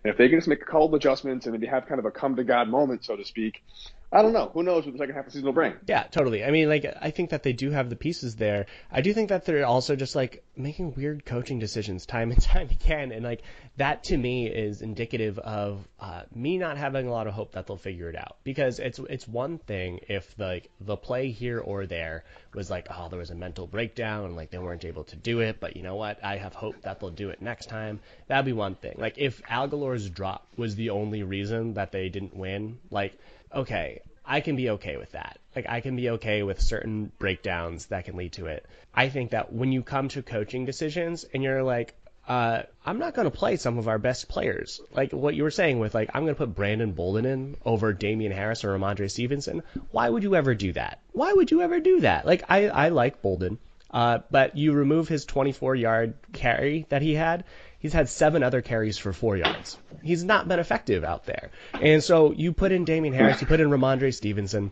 And 0.03 0.11
if 0.11 0.17
they 0.17 0.29
can 0.29 0.37
just 0.37 0.47
make 0.47 0.61
a 0.61 0.65
couple 0.65 0.93
adjustments 0.95 1.45
and 1.45 1.53
maybe 1.53 1.67
have 1.67 1.85
kind 1.87 1.99
of 1.99 2.05
a 2.05 2.11
come 2.11 2.35
to 2.35 2.43
God 2.43 2.69
moment, 2.69 3.03
so 3.03 3.15
to 3.15 3.25
speak, 3.25 3.63
I 4.09 4.21
don't 4.21 4.31
know. 4.31 4.49
Who 4.53 4.63
knows 4.63 4.85
what 4.85 4.93
the 4.93 4.99
second 4.99 5.15
half 5.15 5.25
of 5.25 5.25
the 5.25 5.31
season 5.31 5.47
will 5.47 5.53
bring? 5.53 5.73
Yeah, 5.85 6.03
totally. 6.03 6.45
I 6.45 6.51
mean, 6.51 6.69
like, 6.69 6.85
I 7.01 7.11
think 7.11 7.31
that 7.31 7.43
they 7.43 7.51
do 7.51 7.71
have 7.71 7.89
the 7.89 7.97
pieces 7.97 8.37
there. 8.37 8.67
I 8.89 9.01
do 9.01 9.13
think 9.13 9.29
that 9.29 9.43
they're 9.43 9.65
also 9.65 9.97
just 9.97 10.15
like 10.15 10.45
making 10.55 10.93
weird 10.95 11.25
coaching 11.25 11.59
decisions 11.59 12.05
time 12.05 12.31
and 12.31 12.41
time 12.55 12.69
again, 12.69 13.11
and 13.11 13.25
like 13.25 13.41
that 13.75 14.05
to 14.05 14.17
me 14.17 14.47
is 14.47 14.81
indicative 14.81 15.37
of 15.39 15.85
uh, 15.99 16.21
me 16.33 16.57
not 16.57 16.77
having 16.77 17.07
a 17.07 17.11
lot 17.11 17.27
of 17.27 17.33
hope 17.33 17.51
that 17.51 17.67
they'll 17.67 17.75
figure 17.75 18.09
it 18.09 18.15
out. 18.15 18.37
Because 18.45 18.79
it's 18.79 18.97
it's 19.09 19.27
one 19.27 19.57
thing 19.57 19.99
if 20.07 20.33
like 20.37 20.69
the 20.79 20.95
play 20.95 21.31
here 21.31 21.59
or 21.59 21.85
there 21.85 22.23
was 22.53 22.69
like, 22.69 22.87
oh, 22.89 23.09
there 23.09 23.19
was 23.19 23.29
a 23.29 23.35
mental 23.35 23.67
breakdown 23.67 24.23
and 24.23 24.35
like 24.37 24.51
they 24.51 24.57
weren't 24.57 24.85
able 24.85 25.03
to 25.05 25.17
do 25.17 25.41
it, 25.41 25.59
but 25.59 25.75
you 25.75 25.83
know 25.83 25.95
what? 25.95 26.23
I 26.23 26.37
have 26.37 26.53
hope 26.53 26.81
that 26.83 27.01
they'll 27.01 27.09
do 27.09 27.29
it 27.29 27.41
next 27.41 27.67
time. 27.67 27.99
That'd 28.27 28.45
be 28.45 28.53
one 28.53 28.75
thing. 28.75 28.95
Like 28.97 29.17
if 29.17 29.41
Agholor's 29.43 30.09
drop 30.09 30.47
was 30.55 30.75
the 30.75 30.91
only 30.91 31.23
reason 31.23 31.73
that 31.73 31.91
they 31.91 32.07
didn't 32.07 32.35
win, 32.35 32.79
like 32.89 33.19
okay, 33.53 34.01
I 34.25 34.41
can 34.41 34.55
be 34.55 34.71
okay 34.71 34.97
with 34.97 35.13
that. 35.13 35.39
Like 35.55 35.67
I 35.69 35.81
can 35.81 35.95
be 35.95 36.09
okay 36.11 36.43
with 36.43 36.61
certain 36.61 37.11
breakdowns 37.17 37.87
that 37.87 38.05
can 38.05 38.17
lead 38.17 38.33
to 38.33 38.47
it. 38.47 38.65
I 38.93 39.09
think 39.09 39.31
that 39.31 39.53
when 39.53 39.71
you 39.71 39.83
come 39.83 40.09
to 40.09 40.21
coaching 40.21 40.65
decisions 40.65 41.25
and 41.33 41.41
you're 41.41 41.63
like, 41.63 41.95
uh, 42.27 42.63
I'm 42.85 42.99
not 42.99 43.13
going 43.13 43.29
to 43.29 43.35
play 43.35 43.55
some 43.55 43.77
of 43.77 43.87
our 43.87 43.97
best 43.97 44.27
players. 44.27 44.81
Like 44.91 45.13
what 45.13 45.33
you 45.33 45.43
were 45.43 45.51
saying 45.51 45.79
with 45.79 45.95
like, 45.95 46.09
I'm 46.13 46.23
going 46.23 46.35
to 46.35 46.37
put 46.37 46.53
Brandon 46.53 46.91
Bolden 46.91 47.25
in 47.25 47.55
over 47.65 47.93
Damien 47.93 48.33
Harris 48.33 48.65
or 48.65 48.77
Rhamondre 48.77 49.09
Stevenson. 49.09 49.63
Why 49.91 50.09
would 50.09 50.23
you 50.23 50.35
ever 50.35 50.53
do 50.53 50.73
that? 50.73 50.99
Why 51.13 51.31
would 51.31 51.51
you 51.51 51.61
ever 51.61 51.79
do 51.79 52.01
that? 52.01 52.25
Like 52.25 52.43
I, 52.49 52.67
I 52.67 52.89
like 52.89 53.21
Bolden, 53.21 53.59
uh, 53.91 54.19
but 54.29 54.57
you 54.57 54.73
remove 54.73 55.07
his 55.07 55.23
24 55.23 55.75
yard 55.75 56.15
carry 56.33 56.85
that 56.89 57.01
he 57.01 57.13
had 57.13 57.45
He's 57.79 57.93
had 57.93 58.09
seven 58.09 58.43
other 58.43 58.61
carries 58.61 58.97
for 58.97 59.13
four 59.13 59.37
yards. 59.37 59.77
He's 60.01 60.23
not 60.23 60.47
been 60.47 60.59
effective 60.59 61.03
out 61.03 61.25
there. 61.25 61.51
And 61.79 62.03
so 62.03 62.31
you 62.31 62.53
put 62.53 62.71
in 62.71 62.85
Damien 62.85 63.13
Harris, 63.13 63.41
you 63.41 63.47
put 63.47 63.59
in 63.59 63.69
Rhamondre 63.69 64.13
Stevenson, 64.13 64.71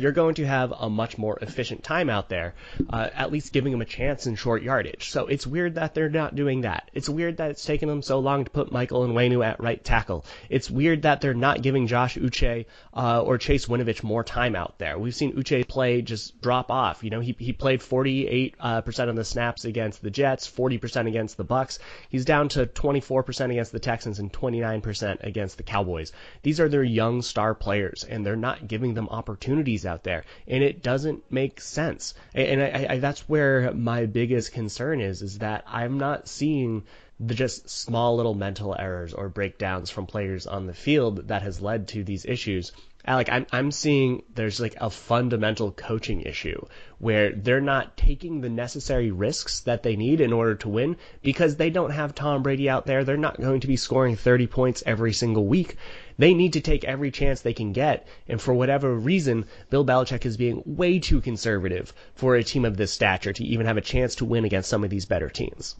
you're 0.00 0.12
going 0.12 0.34
to 0.36 0.46
have 0.46 0.72
a 0.72 0.88
much 0.88 1.18
more 1.18 1.38
efficient 1.40 1.82
time 1.84 2.10
out 2.10 2.28
there, 2.28 2.54
uh, 2.88 3.08
at 3.14 3.30
least 3.30 3.52
giving 3.52 3.72
them 3.72 3.82
a 3.82 3.86
chance 3.86 4.26
in 4.26 4.34
short 4.34 4.62
yardage. 4.62 5.10
So 5.10 5.26
it's 5.26 5.46
weird 5.46 5.74
that 5.74 5.94
they're 5.94 6.08
not 6.08 6.34
doing 6.34 6.62
that. 6.62 6.90
It's 6.92 7.08
weird 7.08 7.36
that 7.38 7.50
it's 7.50 7.64
taken 7.64 7.88
them 7.88 8.02
so 8.02 8.18
long 8.18 8.44
to 8.44 8.50
put 8.50 8.72
Michael 8.72 9.06
Onwenu 9.06 9.44
at 9.44 9.60
right 9.60 9.82
tackle. 9.82 10.24
It's 10.48 10.70
weird 10.70 11.02
that 11.02 11.20
they're 11.20 11.34
not 11.34 11.62
giving 11.62 11.86
Josh 11.86 12.16
Uche 12.16 12.66
uh, 12.94 13.22
or 13.22 13.38
Chase 13.38 13.66
Winovich 13.66 14.02
more 14.02 14.24
time 14.24 14.56
out 14.56 14.78
there. 14.78 14.98
We've 14.98 15.14
seen 15.14 15.34
Uche 15.34 15.66
play 15.68 16.02
just 16.02 16.40
drop 16.40 16.70
off. 16.70 17.04
You 17.04 17.10
know, 17.10 17.20
he, 17.20 17.36
he 17.38 17.52
played 17.52 17.80
48% 17.80 18.54
uh, 18.60 18.82
of 19.08 19.16
the 19.16 19.24
snaps 19.24 19.64
against 19.64 20.02
the 20.02 20.10
Jets, 20.10 20.50
40% 20.50 21.06
against 21.08 21.36
the 21.36 21.44
Bucks. 21.44 21.78
He's 22.08 22.24
down 22.24 22.48
to 22.50 22.66
24% 22.66 23.50
against 23.50 23.72
the 23.72 23.80
Texans 23.80 24.18
and 24.18 24.32
29% 24.32 25.22
against 25.24 25.56
the 25.56 25.62
Cowboys. 25.62 26.12
These 26.42 26.60
are 26.60 26.68
their 26.68 26.82
young 26.82 27.22
star 27.22 27.54
players, 27.54 28.04
and 28.04 28.24
they're 28.24 28.36
not 28.36 28.66
giving 28.68 28.94
them 28.94 29.08
opportunities 29.08 29.86
out 29.90 30.04
there, 30.04 30.24
and 30.46 30.62
it 30.62 30.82
doesn't 30.82 31.30
make 31.30 31.60
sense. 31.60 32.14
And 32.34 32.62
I, 32.62 32.86
I, 32.90 32.98
that's 32.98 33.28
where 33.28 33.72
my 33.74 34.06
biggest 34.06 34.52
concern 34.52 35.00
is, 35.00 35.22
is 35.22 35.38
that 35.38 35.64
I'm 35.66 35.98
not 35.98 36.28
seeing 36.28 36.84
the 37.18 37.34
just 37.34 37.68
small 37.68 38.16
little 38.16 38.34
mental 38.34 38.74
errors 38.78 39.12
or 39.12 39.28
breakdowns 39.28 39.90
from 39.90 40.06
players 40.06 40.46
on 40.46 40.66
the 40.66 40.72
field 40.72 41.28
that 41.28 41.42
has 41.42 41.60
led 41.60 41.88
to 41.88 42.02
these 42.02 42.24
issues. 42.24 42.72
Like 43.14 43.28
I'm 43.30 43.46
I'm 43.50 43.70
seeing 43.70 44.22
there's 44.34 44.60
like 44.60 44.76
a 44.80 44.90
fundamental 44.90 45.72
coaching 45.72 46.20
issue 46.20 46.64
where 46.98 47.32
they're 47.32 47.60
not 47.60 47.96
taking 47.96 48.40
the 48.40 48.48
necessary 48.48 49.10
risks 49.10 49.60
that 49.60 49.82
they 49.82 49.96
need 49.96 50.20
in 50.20 50.32
order 50.32 50.54
to 50.54 50.68
win 50.68 50.96
because 51.22 51.56
they 51.56 51.70
don't 51.70 51.92
have 51.92 52.14
Tom 52.14 52.42
Brady 52.42 52.68
out 52.68 52.86
there. 52.86 53.02
They're 53.02 53.16
not 53.16 53.40
going 53.40 53.60
to 53.60 53.66
be 53.66 53.76
scoring 53.76 54.16
30 54.16 54.46
points 54.46 54.82
every 54.86 55.12
single 55.12 55.46
week. 55.46 55.76
They 56.18 56.34
need 56.34 56.52
to 56.52 56.60
take 56.60 56.84
every 56.84 57.10
chance 57.10 57.40
they 57.40 57.54
can 57.54 57.72
get. 57.72 58.06
And 58.28 58.40
for 58.40 58.52
whatever 58.52 58.94
reason, 58.94 59.46
Bill 59.70 59.84
Belichick 59.84 60.26
is 60.26 60.36
being 60.36 60.62
way 60.66 60.98
too 60.98 61.20
conservative 61.20 61.94
for 62.14 62.36
a 62.36 62.44
team 62.44 62.64
of 62.64 62.76
this 62.76 62.92
stature 62.92 63.32
to 63.32 63.44
even 63.44 63.66
have 63.66 63.78
a 63.78 63.80
chance 63.80 64.14
to 64.16 64.24
win 64.24 64.44
against 64.44 64.68
some 64.68 64.84
of 64.84 64.90
these 64.90 65.06
better 65.06 65.30
teams. 65.30 65.74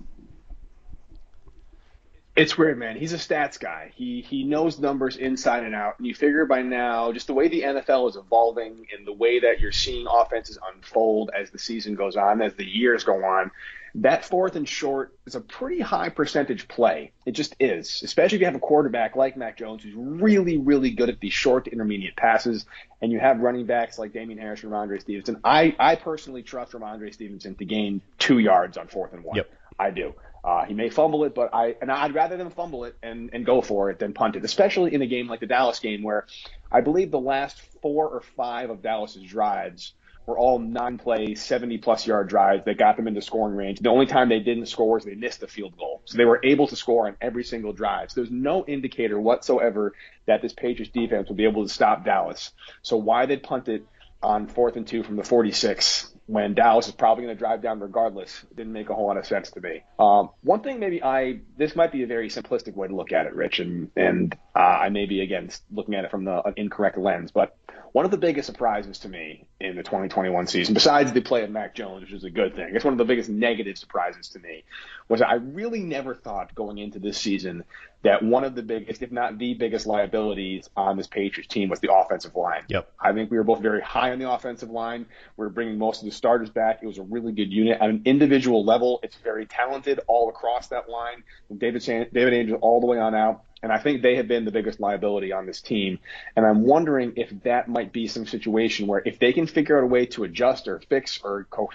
It's 2.37 2.57
weird, 2.57 2.79
man. 2.79 2.97
He's 2.97 3.13
a 3.13 3.17
stats 3.17 3.59
guy. 3.59 3.93
He 3.97 4.23
he 4.23 4.45
knows 4.45 4.79
numbers 4.79 5.17
inside 5.17 5.65
and 5.65 5.75
out. 5.75 5.99
And 5.99 6.07
you 6.07 6.15
figure 6.15 6.47
by 6.47 6.63
now, 6.63 7.13
just 7.13 7.27
the 7.27 7.35
way 7.35 7.49
the 7.49 7.63
NFL 7.63 8.09
is 8.09 8.17
evolving 8.17 8.87
and 8.97 9.07
the 9.07 9.13
way 9.13 9.41
that 9.41 9.61
you're 9.61 9.73
seeing 9.73 10.07
offenses 10.09 10.59
unfold 10.75 11.31
as 11.37 11.51
the 11.51 11.59
season 11.59 11.97
goes 11.97 12.17
on, 12.17 12.41
as 12.41 12.55
the 12.55 12.65
years 12.65 13.03
go 13.03 13.25
on, 13.25 13.51
that 13.97 14.25
fourth 14.25 14.55
and 14.55 14.69
short 14.69 15.17
is 15.27 15.35
a 15.35 15.41
pretty 15.41 15.81
high 15.81 16.09
percentage 16.09 16.69
play. 16.69 17.13
It 17.27 17.33
just 17.33 17.57
is, 17.59 18.03
especially 18.05 18.37
if 18.37 18.41
you 18.41 18.47
have 18.47 18.55
a 18.55 18.61
quarterback 18.61 19.17
like 19.17 19.37
Mac 19.37 19.59
Jones 19.59 19.83
who's 19.83 19.95
really, 19.95 20.59
really 20.59 20.91
good 20.91 21.09
at 21.09 21.21
these 21.21 21.33
short 21.33 21.65
to 21.65 21.73
intermediate 21.73 22.17
passes, 22.17 22.65
and 23.03 23.11
you 23.11 23.19
have 23.19 23.41
running 23.41 23.67
backs 23.67 23.99
like 23.99 24.13
Damien 24.13 24.39
Harris 24.39 24.63
and 24.63 24.71
Rhamondre 24.71 25.01
Stevenson. 25.01 25.41
I, 25.43 25.75
I 25.79 25.97
personally 25.97 26.43
trust 26.43 26.73
Rhamondre 26.73 27.13
Stevenson 27.13 27.57
to 27.57 27.65
gain 27.65 28.01
two 28.19 28.39
yards 28.39 28.77
on 28.77 28.87
fourth 28.87 29.13
and 29.13 29.25
one. 29.25 29.37
Yep. 29.37 29.51
I 29.79 29.91
do. 29.91 30.15
Uh, 30.43 30.65
he 30.65 30.75
may 30.75 30.89
fumble 30.89 31.25
it, 31.25 31.35
but 31.35 31.55
I 31.55 31.77
and 31.81 31.91
I'd 31.91 32.15
rather 32.15 32.37
them 32.37 32.51
fumble 32.51 32.85
it 32.85 32.97
and, 33.03 33.31
and 33.33 33.45
go 33.45 33.61
for 33.61 33.91
it 33.91 33.99
than 33.99 34.15
punt 34.15 34.37
it, 34.37 34.45
especially 34.45 34.95
in 34.95 35.03
a 35.03 35.07
game 35.07 35.29
like 35.29 35.41
the 35.41 35.47
Dallas 35.47 35.81
game 35.81 36.03
where 36.03 36.27
I 36.73 36.81
believe 36.81 37.11
the 37.11 37.21
last 37.21 37.61
four 37.83 38.09
or 38.09 38.21
five 38.21 38.71
of 38.71 38.83
Dallas's 38.83 39.23
drives 39.23 39.93
were 40.27 40.39
all 40.39 40.59
non-play 40.59 41.35
70 41.35 41.79
plus 41.79 42.07
yard 42.07 42.29
drives 42.29 42.65
that 42.65 42.79
got 42.79 42.97
them 42.97 43.09
into 43.09 43.21
scoring 43.21 43.57
range. 43.57 43.81
The 43.81 43.89
only 43.89 44.07
time 44.07 44.29
they 44.29 44.39
didn't 44.39 44.67
score 44.67 44.95
was 44.95 45.05
they 45.05 45.15
missed 45.15 45.41
the 45.41 45.49
field 45.49 45.77
goal. 45.77 46.03
So 46.05 46.17
they 46.19 46.25
were 46.25 46.41
able 46.45 46.69
to 46.69 46.77
score 46.77 47.09
on 47.09 47.17
every 47.21 47.43
single 47.43 47.73
drive. 47.73 48.11
So 48.11 48.21
there's 48.21 48.31
no 48.31 48.65
indicator 48.67 49.19
whatsoever 49.19 49.95
that 50.27 50.41
this 50.41 50.53
Patriots 50.53 50.93
defense 50.93 51.29
will 51.29 51.37
be 51.37 51.45
able 51.45 51.67
to 51.67 51.73
stop 51.73 52.05
Dallas. 52.05 52.53
So 52.83 52.97
why 52.97 53.27
they 53.27 53.39
punt 53.39 53.69
it 53.69 53.85
on 54.23 54.47
fourth 54.47 54.77
and 54.77 54.87
two 54.87 55.03
from 55.03 55.17
the 55.17 55.25
46 55.25 56.15
when 56.31 56.55
Dallas 56.55 56.87
is 56.87 56.95
probably 56.95 57.25
going 57.25 57.35
to 57.35 57.39
drive 57.39 57.61
down 57.61 57.81
regardless 57.81 58.45
didn't 58.55 58.73
make 58.73 58.89
a 58.89 58.95
whole 58.95 59.09
lot 59.09 59.17
of 59.17 59.27
sense 59.27 59.51
to 59.51 59.61
me. 59.61 59.83
Um, 59.99 60.31
one 60.43 60.61
thing 60.61 60.79
maybe 60.79 61.03
I 61.03 61.41
this 61.59 61.75
might 61.75 61.91
be 61.91 62.05
a 62.05 62.07
very 62.07 62.29
simplistic 62.29 62.77
way 62.77 62.87
to 62.87 62.95
look 62.95 63.13
at 63.13 63.27
it, 63.27 63.35
Rich, 63.35 63.59
and 63.59 63.91
and 63.97 64.37
uh, 64.61 64.79
I 64.79 64.91
may 64.91 65.07
be 65.07 65.23
again 65.23 65.49
looking 65.73 65.95
at 65.95 66.05
it 66.05 66.11
from 66.11 66.25
the 66.25 66.53
incorrect 66.57 66.99
lens, 66.99 67.31
but 67.31 67.57
one 67.93 68.05
of 68.05 68.11
the 68.11 68.19
biggest 68.19 68.47
surprises 68.47 68.99
to 69.01 69.09
me 69.09 69.47
in 69.59 69.75
the 69.75 69.83
2021 69.83 70.47
season, 70.47 70.75
besides 70.75 71.13
the 71.13 71.23
play 71.23 71.43
of 71.43 71.51
Mac 71.51 71.75
Jones, 71.75 72.03
which 72.03 72.13
is 72.13 72.25
a 72.25 72.31
good 72.31 72.55
thing, 72.55 72.69
it's 72.75 72.85
one 72.85 72.93
of 72.93 72.99
the 72.99 73.05
biggest 73.05 73.31
negative 73.31 73.79
surprises 73.79 74.29
to 74.29 74.39
me, 74.39 74.65
was 75.09 75.23
I 75.23 75.35
really 75.35 75.81
never 75.81 76.15
thought 76.15 76.55
going 76.55 76.79
into 76.79 76.99
this 76.99 77.19
season 77.19 77.65
that 78.03 78.23
one 78.23 78.45
of 78.45 78.55
the 78.55 78.63
biggest, 78.63 79.03
if 79.03 79.11
not 79.11 79.39
the 79.39 79.55
biggest 79.55 79.87
liabilities 79.87 80.69
on 80.77 80.99
this 80.99 81.07
Patriots 81.07 81.53
team 81.53 81.69
was 81.69 81.81
the 81.81 81.93
offensive 81.93 82.37
line. 82.37 82.63
Yep. 82.69 82.93
I 83.01 83.13
think 83.13 83.31
we 83.31 83.39
were 83.39 83.45
both 83.45 83.61
very 83.61 83.81
high 83.81 84.13
on 84.13 84.19
the 84.19 84.31
offensive 84.31 84.71
line. 84.71 85.07
We 85.37 85.47
are 85.47 85.51
bringing 85.51 85.79
most 85.79 86.03
of 86.03 86.05
the 86.05 86.15
starters 86.15 86.51
back. 86.51 86.81
It 86.83 86.87
was 86.87 86.99
a 86.99 87.03
really 87.03 87.33
good 87.33 87.51
unit 87.51 87.79
at 87.81 87.89
an 87.89 88.03
individual 88.05 88.65
level. 88.65 89.01
It's 89.03 89.17
very 89.17 89.47
talented 89.47 90.01
all 90.07 90.29
across 90.29 90.69
that 90.69 90.89
line. 90.89 91.25
From 91.49 91.59
David 91.59 91.83
David 91.83 92.35
Andrews 92.35 92.59
all 92.61 92.81
the 92.81 92.87
way 92.87 92.99
on 92.99 93.15
out. 93.15 93.43
And 93.63 93.71
I 93.71 93.79
think 93.79 94.03
they 94.03 94.17
have 94.17 94.27
been 94.27 94.45
the 94.45 94.51
biggest 94.51 94.81
liability 94.81 95.33
on 95.33 95.47
this 95.47 95.61
team. 95.61 95.99
And 96.35 96.47
I'm 96.47 96.63
wondering 96.63 97.13
if 97.17 97.31
that 97.43 97.69
might 97.69 97.93
be 97.93 98.07
some 98.07 98.27
situation 98.27 98.87
where 98.87 99.03
if 99.05 99.19
they 99.19 99.33
can 99.33 99.47
figure 99.47 99.77
out 99.79 99.85
a 99.85 99.87
way 99.87 100.07
to 100.07 100.25
adjust 100.25 100.67
or 100.67 100.81
fix 100.89 101.21
or 101.23 101.47
co- 101.51 101.71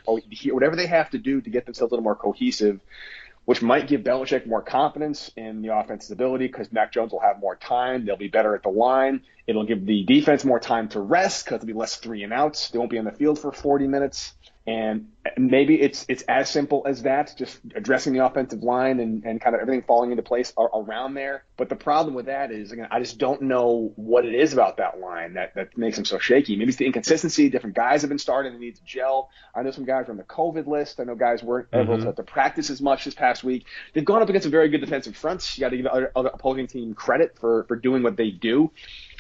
whatever 0.52 0.76
they 0.76 0.88
have 0.88 1.12
to 1.12 1.18
do 1.20 1.42
to 1.42 1.50
get 1.50 1.66
themselves 1.66 1.92
a 1.92 1.96
little 1.96 2.04
more 2.04 2.16
cohesive, 2.16 2.80
which 3.46 3.62
might 3.62 3.88
give 3.88 4.02
Belichick 4.02 4.48
more 4.48 4.64
confidence 4.64 5.30
in 5.38 5.62
the 5.62 5.76
offense's 5.76 6.10
ability 6.10 6.48
because 6.48 6.72
Mac 6.72 6.92
Jones 6.92 7.12
will 7.12 7.20
have 7.20 7.40
more 7.40 7.56
time. 7.56 8.06
They'll 8.06 8.18
be 8.18 8.28
better 8.28 8.56
at 8.56 8.64
the 8.64 8.70
line. 8.70 9.22
It'll 9.46 9.66
give 9.66 9.86
the 9.86 10.04
defense 10.04 10.44
more 10.44 10.60
time 10.60 10.90
to 10.90 11.00
rest 11.00 11.46
because 11.46 11.60
there'll 11.60 11.68
be 11.68 11.80
less 11.80 11.98
three 11.98 12.24
and 12.24 12.34
outs. 12.34 12.70
They 12.70 12.80
won't 12.80 12.90
be 12.90 12.98
on 12.98 13.06
the 13.06 13.12
field 13.12 13.38
for 13.38 13.52
40 13.52 13.88
minutes. 13.88 14.34
And 14.68 15.10
maybe 15.38 15.80
it's 15.80 16.06
it's 16.10 16.24
as 16.24 16.50
simple 16.50 16.84
as 16.88 17.04
that, 17.04 17.36
just 17.38 17.60
addressing 17.76 18.14
the 18.14 18.26
offensive 18.26 18.64
line 18.64 19.00
and, 19.00 19.24
and 19.24 19.40
kind 19.40 19.56
of 19.56 19.62
everything 19.62 19.84
falling 19.84 20.12
into 20.12 20.24
place 20.24 20.54
around 20.58 21.14
there. 21.14 21.44
But 21.58 21.70
the 21.70 21.76
problem 21.76 22.16
with 22.16 22.26
that 22.26 22.52
is, 22.52 22.72
again, 22.72 22.88
I 22.90 23.00
just 23.00 23.18
don't 23.18 23.44
know 23.44 23.94
what 23.96 24.26
it 24.26 24.34
is 24.34 24.54
about 24.54 24.78
that 24.78 25.00
line 25.00 25.36
that, 25.36 25.54
that 25.56 25.78
makes 25.78 25.98
them 25.98 26.06
so 26.06 26.18
shaky. 26.18 26.56
Maybe 26.56 26.70
it's 26.70 26.78
the 26.78 26.86
inconsistency. 26.86 27.50
Different 27.50 27.76
guys 27.76 28.02
have 28.02 28.10
been 28.10 28.20
started 28.20 28.54
and 28.54 28.62
need 28.62 28.76
to 28.76 28.84
gel. 28.84 29.30
I 29.54 29.62
know 29.62 29.72
some 29.72 29.86
guys 29.86 30.08
are 30.08 30.12
on 30.12 30.18
the 30.18 30.24
COVID 30.24 30.66
list. 30.66 31.00
I 31.00 31.04
know 31.04 31.16
guys 31.16 31.44
weren't 31.44 31.70
mm-hmm. 31.70 31.92
able 31.92 32.04
to, 32.04 32.14
to, 32.14 32.24
practice 32.24 32.72
as 32.72 32.82
much 32.82 33.06
this 33.06 33.14
past 33.14 33.44
week. 33.44 33.66
They've 33.94 34.04
gone 34.04 34.22
up 34.22 34.30
against 34.30 34.48
a 34.48 34.50
very 34.50 34.70
good 34.70 34.82
defensive 34.82 35.16
front. 35.16 35.58
You 35.58 35.62
got 35.62 35.70
to 35.70 35.78
give 35.78 35.86
other, 35.86 36.12
other 36.16 36.30
opposing 36.34 36.66
team 36.68 36.96
credit 36.96 37.38
for, 37.40 37.66
for 37.68 37.76
doing 37.76 38.02
what 38.02 38.18
they 38.18 38.32
do. 38.32 38.72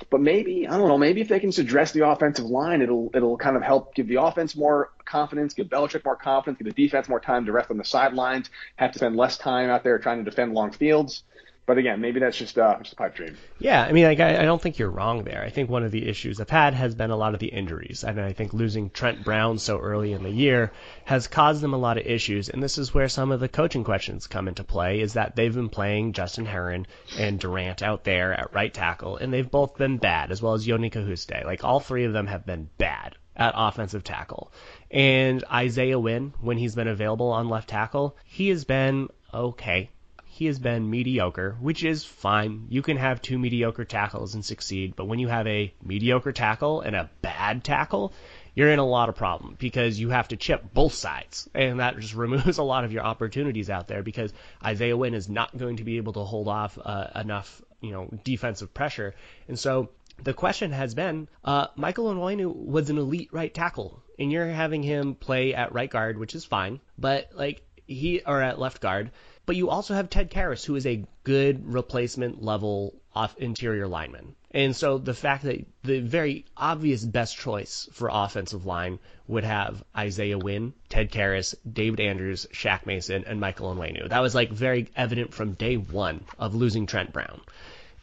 But 0.10 0.22
maybe 0.22 0.68
I 0.68 0.78
don't 0.78 0.88
know. 0.88 0.98
Maybe 0.98 1.22
if 1.22 1.30
they 1.30 1.40
can 1.40 1.50
just 1.50 1.60
address 1.60 1.92
the 1.92 2.08
offensive 2.08 2.46
line, 2.46 2.82
it'll 2.82 3.12
it'll 3.14 3.38
kind 3.38 3.56
of 3.56 3.64
help 3.64 3.96
give 3.96 4.08
the 4.08 4.22
offense 4.22 4.56
more 4.56 4.92
confidence, 5.05 5.53
give 5.53 5.67
Belichick 5.67 6.03
more 6.03 6.15
confidence, 6.15 6.57
give 6.57 6.74
the 6.74 6.83
defense 6.83 7.07
more 7.07 7.19
time 7.19 7.45
to 7.45 7.51
rest 7.51 7.71
on 7.71 7.77
the 7.77 7.85
sidelines, 7.85 8.50
have 8.75 8.91
to 8.91 9.00
spend 9.00 9.15
less 9.15 9.38
time 9.38 9.69
out 9.69 9.83
there 9.83 10.00
trying 10.00 10.24
to 10.24 10.29
defend 10.29 10.53
long 10.53 10.71
fields. 10.71 11.24
But 11.67 11.79
again, 11.79 12.00
maybe 12.00 12.19
that's 12.19 12.38
just, 12.38 12.59
uh, 12.59 12.77
just 12.77 12.93
a 12.93 12.95
pipe 12.95 13.15
dream. 13.15 13.38
Yeah, 13.57 13.81
I 13.81 13.91
mean, 13.91 14.05
like, 14.05 14.19
I, 14.19 14.41
I 14.41 14.45
don't 14.45 14.62
think 14.62 14.77
you're 14.77 14.88
wrong 14.88 15.24
there. 15.24 15.41
I 15.41 15.50
think 15.50 15.67
one 15.67 15.83
of 15.83 15.89
the 15.89 16.07
issues 16.07 16.39
I've 16.39 16.47
had 16.47 16.75
has 16.75 16.93
been 16.93 17.09
a 17.09 17.17
lot 17.17 17.33
of 17.33 17.39
the 17.39 17.47
injuries. 17.47 18.03
And 18.03 18.21
I 18.21 18.33
think 18.33 18.53
losing 18.53 18.91
Trent 18.91 19.24
Brown 19.24 19.57
so 19.57 19.79
early 19.79 20.13
in 20.13 20.21
the 20.21 20.29
year 20.29 20.74
has 21.05 21.25
caused 21.25 21.62
them 21.62 21.74
a 21.74 21.79
lot 21.79 21.97
of 21.97 22.05
issues. 22.05 22.50
And 22.50 22.62
this 22.62 22.77
is 22.77 22.93
where 22.93 23.09
some 23.09 23.31
of 23.31 23.39
the 23.39 23.50
coaching 23.50 23.83
questions 23.83 24.27
come 24.27 24.47
into 24.47 24.63
play 24.63 25.01
is 25.01 25.13
that 25.13 25.35
they've 25.35 25.55
been 25.55 25.69
playing 25.69 26.13
Justin 26.13 26.45
Herron 26.45 26.85
and 27.17 27.39
Durant 27.39 27.81
out 27.81 28.03
there 28.03 28.31
at 28.31 28.53
right 28.53 28.71
tackle, 28.71 29.17
and 29.17 29.33
they've 29.33 29.50
both 29.50 29.75
been 29.75 29.97
bad, 29.97 30.31
as 30.31 30.43
well 30.43 30.53
as 30.53 30.67
Yodny 30.67 30.91
Cajuste. 30.91 31.45
Like, 31.45 31.63
all 31.63 31.79
three 31.79 32.05
of 32.05 32.13
them 32.13 32.27
have 32.27 32.45
been 32.45 32.69
bad 32.77 33.15
at 33.35 33.53
offensive 33.57 34.03
tackle. 34.03 34.51
And 34.92 35.44
Isaiah 35.51 36.00
Wynn, 36.00 36.34
when 36.42 36.58
he's 36.58 36.75
been 36.75 36.88
available 36.88 37.32
on 37.32 37.50
left 37.50 37.70
tackle, 37.70 38.15
he 38.25 38.50
has 38.50 38.65
been 38.65 39.10
okay. 39.34 39.89
He 40.25 40.48
has 40.48 40.60
been 40.60 40.89
mediocre, 40.89 41.56
which 41.62 41.84
is 41.84 42.04
fine. 42.04 42.68
You 42.70 42.82
can 42.82 42.98
have 42.98 43.22
two 43.22 43.39
mediocre 43.39 43.86
tackles 43.86 44.36
and 44.36 44.44
succeed, 44.44 44.96
but 44.96 45.06
when 45.06 45.20
you 45.20 45.30
have 45.30 45.48
a 45.48 45.74
mediocre 45.82 46.34
tackle 46.34 46.82
and 46.82 46.96
a 46.96 47.10
bad 47.22 47.63
tackle, 47.63 48.12
you're 48.54 48.72
in 48.72 48.80
a 48.80 48.86
lot 48.86 49.10
of 49.10 49.15
problem 49.15 49.56
because 49.60 50.00
you 50.00 50.10
have 50.10 50.27
to 50.30 50.38
chip 50.38 50.74
both 50.74 50.94
sides, 50.94 51.50
and 51.54 51.80
that 51.80 51.98
just 52.00 52.15
removes 52.25 52.58
a 52.58 52.63
lot 52.63 52.84
of 52.84 52.92
your 52.92 53.04
opportunities 53.04 53.70
out 53.70 53.88
there 53.88 54.04
because 54.04 54.34
Isaiah 54.63 54.98
Wynn 54.98 55.13
is 55.13 55.30
not 55.30 55.58
going 55.58 55.77
to 55.77 55.84
be 55.84 55.98
able 55.98 56.13
to 56.13 56.24
hold 56.24 56.48
off 56.48 56.77
uh, 56.84 57.08
enough, 57.15 57.62
you 57.82 57.92
know, 57.92 58.10
defensive 58.24 58.74
pressure, 58.74 59.15
and 59.48 59.58
so 59.58 59.89
the 60.24 60.34
question 60.34 60.72
has 60.72 60.96
been, 60.96 61.27
uh, 61.44 61.68
Michael 61.75 62.13
Onwenu 62.13 62.54
was 62.54 62.89
an 62.89 62.98
elite 62.98 63.30
right 63.32 63.54
tackle, 63.54 64.01
and 64.17 64.31
you're 64.31 64.48
having 64.48 64.84
him 64.84 65.15
play 65.15 65.53
at 65.53 65.74
right 65.74 65.89
guard, 65.89 66.17
which 66.17 66.36
is 66.36 66.45
fine, 66.45 66.79
but 66.98 67.29
like 67.34 67.62
he 67.88 68.22
or 68.25 68.41
at 68.41 68.60
left 68.60 68.81
guard 68.81 69.12
but 69.45 69.55
you 69.55 69.69
also 69.69 69.93
have 69.93 70.10
Ted 70.10 70.31
Karras, 70.31 70.65
who 70.65 70.75
is 70.75 70.88
a 70.88 71.05
good 71.24 71.72
replacement 71.72 72.41
level 72.41 72.95
off 73.13 73.38
interior 73.38 73.88
lineman. 73.88 74.36
And 74.51 74.75
so 74.75 74.98
the 74.98 75.13
fact 75.13 75.43
that 75.43 75.65
the 75.84 76.00
very 76.00 76.45
obvious 76.57 77.05
best 77.05 77.38
choice 77.38 77.88
for 77.91 78.10
offensive 78.12 78.65
line 78.65 79.00
would 79.27 79.43
have 79.43 79.84
Isaiah 79.95 80.39
Wynn, 80.39 80.74
Ted 80.89 81.12
Karras, 81.12 81.53
David 81.72 82.00
Andrews, 82.00 82.48
Shaq 82.51 82.86
Mason, 82.86 83.24
and 83.27 83.39
Michael 83.39 83.74
Onwenu. 83.75 84.10
That 84.10 84.22
was 84.22 84.34
like 84.34 84.50
very 84.51 84.89
evident 84.95 85.34
from 85.34 85.53
day 85.53 85.77
one 85.77 86.24
of 86.39 86.55
losing 86.55 86.86
Trent 86.86 87.13
Brown. 87.13 87.41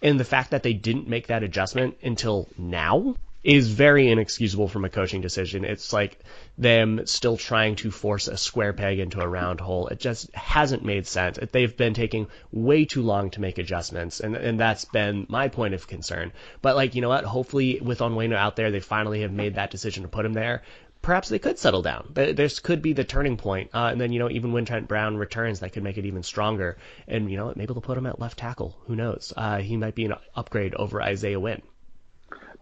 And 0.01 0.21
the 0.21 0.25
fact 0.25 0.51
that 0.51 0.63
they 0.63 0.75
didn't 0.75 1.09
make 1.09 1.29
that 1.29 1.43
adjustment 1.43 1.97
until 2.03 2.49
now 2.57 3.17
is 3.43 3.69
very 3.69 4.09
inexcusable 4.09 4.69
from 4.69 4.85
a 4.85 4.89
coaching 4.89 5.21
decision. 5.21 5.65
It's 5.65 5.93
like 5.93 6.19
them 6.57 7.07
still 7.07 7.37
trying 7.37 7.77
to 7.77 7.91
force 7.91 8.29
a 8.29 8.37
square 8.37 8.73
peg 8.73 8.99
into 8.99 9.21
a 9.21 9.29
round 9.29 9.61
hole. 9.61 9.89
It 9.89 9.99
just 9.99 10.33
hasn't 10.35 10.85
made 10.85 11.07
sense. 11.07 11.39
They've 11.51 11.77
been 11.77 11.95
taking 11.95 12.29
way 12.53 12.85
too 12.85 13.03
long 13.03 13.31
to 13.31 13.41
make 13.41 13.59
adjustments, 13.59 14.21
and 14.21 14.37
and 14.37 14.61
that's 14.61 14.85
been 14.85 15.27
my 15.29 15.49
point 15.49 15.75
of 15.75 15.89
concern. 15.89 16.33
But 16.61 16.77
like 16.77 16.95
you 16.95 17.01
know 17.03 17.09
what? 17.09 17.25
Hopefully 17.25 17.81
with 17.81 17.99
Onwenu 17.99 18.35
out 18.35 18.57
there, 18.57 18.71
they 18.71 18.81
finally 18.81 19.23
have 19.23 19.33
made 19.33 19.57
that 19.57 19.71
decision 19.71 20.03
to 20.03 20.09
put 20.09 20.25
him 20.25 20.35
there 20.35 20.63
perhaps 21.03 21.29
they 21.29 21.39
could 21.41 21.59
settle 21.59 21.83
down. 21.83 22.09
This 22.15 22.61
could 22.61 22.81
be 22.81 22.93
the 22.93 23.03
turning 23.03 23.37
point. 23.37 23.71
Uh, 23.75 23.89
and 23.91 24.01
then, 24.01 24.13
you 24.13 24.21
know, 24.21 24.31
even 24.31 24.53
when 24.53 24.65
Trent 24.65 24.87
Brown 24.87 25.17
returns, 25.17 25.61
that 25.61 25.73
could 25.73 25.83
make 25.83 25.99
it 25.99 26.07
even 26.07 26.23
stronger. 26.23 26.79
And, 27.09 27.29
you 27.29 27.37
know, 27.37 27.53
maybe 27.57 27.75
they'll 27.75 27.83
put 27.83 27.99
him 27.99 28.07
at 28.07 28.21
left 28.21 28.39
tackle. 28.39 28.79
Who 28.87 28.95
knows? 28.95 29.33
Uh, 29.37 29.59
he 29.59 29.77
might 29.77 29.97
be 29.97 30.05
an 30.05 30.15
upgrade 30.37 30.75
over 30.75 31.03
Isaiah 31.03 31.41
Wynn. 31.41 31.63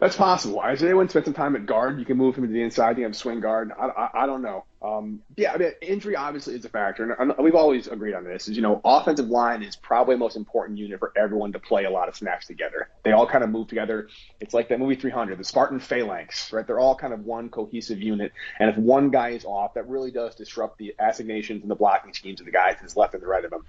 That's 0.00 0.16
possible. 0.16 0.60
Isaiah 0.60 0.96
Wynn 0.96 1.10
spent 1.10 1.26
some 1.26 1.34
time 1.34 1.54
at 1.56 1.66
guard. 1.66 1.98
You 1.98 2.06
can 2.06 2.16
move 2.16 2.34
him 2.34 2.46
to 2.46 2.52
the 2.52 2.62
inside. 2.62 2.96
You 2.96 3.04
have 3.04 3.14
swing 3.14 3.40
guard. 3.40 3.70
I, 3.78 3.86
I, 3.86 4.22
I 4.22 4.26
don't 4.26 4.40
know. 4.40 4.64
Um, 4.82 5.20
yeah, 5.36 5.52
I 5.52 5.58
mean, 5.58 5.72
injury 5.82 6.16
obviously 6.16 6.54
is 6.54 6.64
a 6.64 6.70
factor, 6.70 7.12
and 7.12 7.34
we've 7.38 7.54
always 7.54 7.86
agreed 7.86 8.14
on 8.14 8.24
this. 8.24 8.48
Is 8.48 8.56
you 8.56 8.62
know, 8.62 8.80
offensive 8.82 9.28
line 9.28 9.62
is 9.62 9.76
probably 9.76 10.14
the 10.14 10.20
most 10.20 10.36
important 10.36 10.78
unit 10.78 10.98
for 11.00 11.12
everyone 11.18 11.52
to 11.52 11.58
play 11.58 11.84
a 11.84 11.90
lot 11.90 12.08
of 12.08 12.16
snaps 12.16 12.46
together. 12.46 12.88
They 13.04 13.12
all 13.12 13.26
kind 13.26 13.44
of 13.44 13.50
move 13.50 13.68
together. 13.68 14.08
It's 14.40 14.54
like 14.54 14.70
that 14.70 14.78
movie 14.78 14.94
300, 14.94 15.36
the 15.38 15.44
Spartan 15.44 15.80
phalanx, 15.80 16.50
right? 16.50 16.66
They're 16.66 16.80
all 16.80 16.94
kind 16.94 17.12
of 17.12 17.26
one 17.26 17.50
cohesive 17.50 18.00
unit, 18.00 18.32
and 18.58 18.70
if 18.70 18.78
one 18.78 19.10
guy 19.10 19.30
is 19.30 19.44
off, 19.44 19.74
that 19.74 19.86
really 19.86 20.10
does 20.10 20.34
disrupt 20.34 20.78
the 20.78 20.94
assignations 20.98 21.60
and 21.60 21.70
the 21.70 21.74
blocking 21.74 22.14
schemes 22.14 22.40
of 22.40 22.46
the 22.46 22.52
guys 22.52 22.76
that's 22.80 22.96
left 22.96 23.12
and 23.12 23.22
the 23.22 23.26
right 23.26 23.44
of 23.44 23.50
them. 23.50 23.66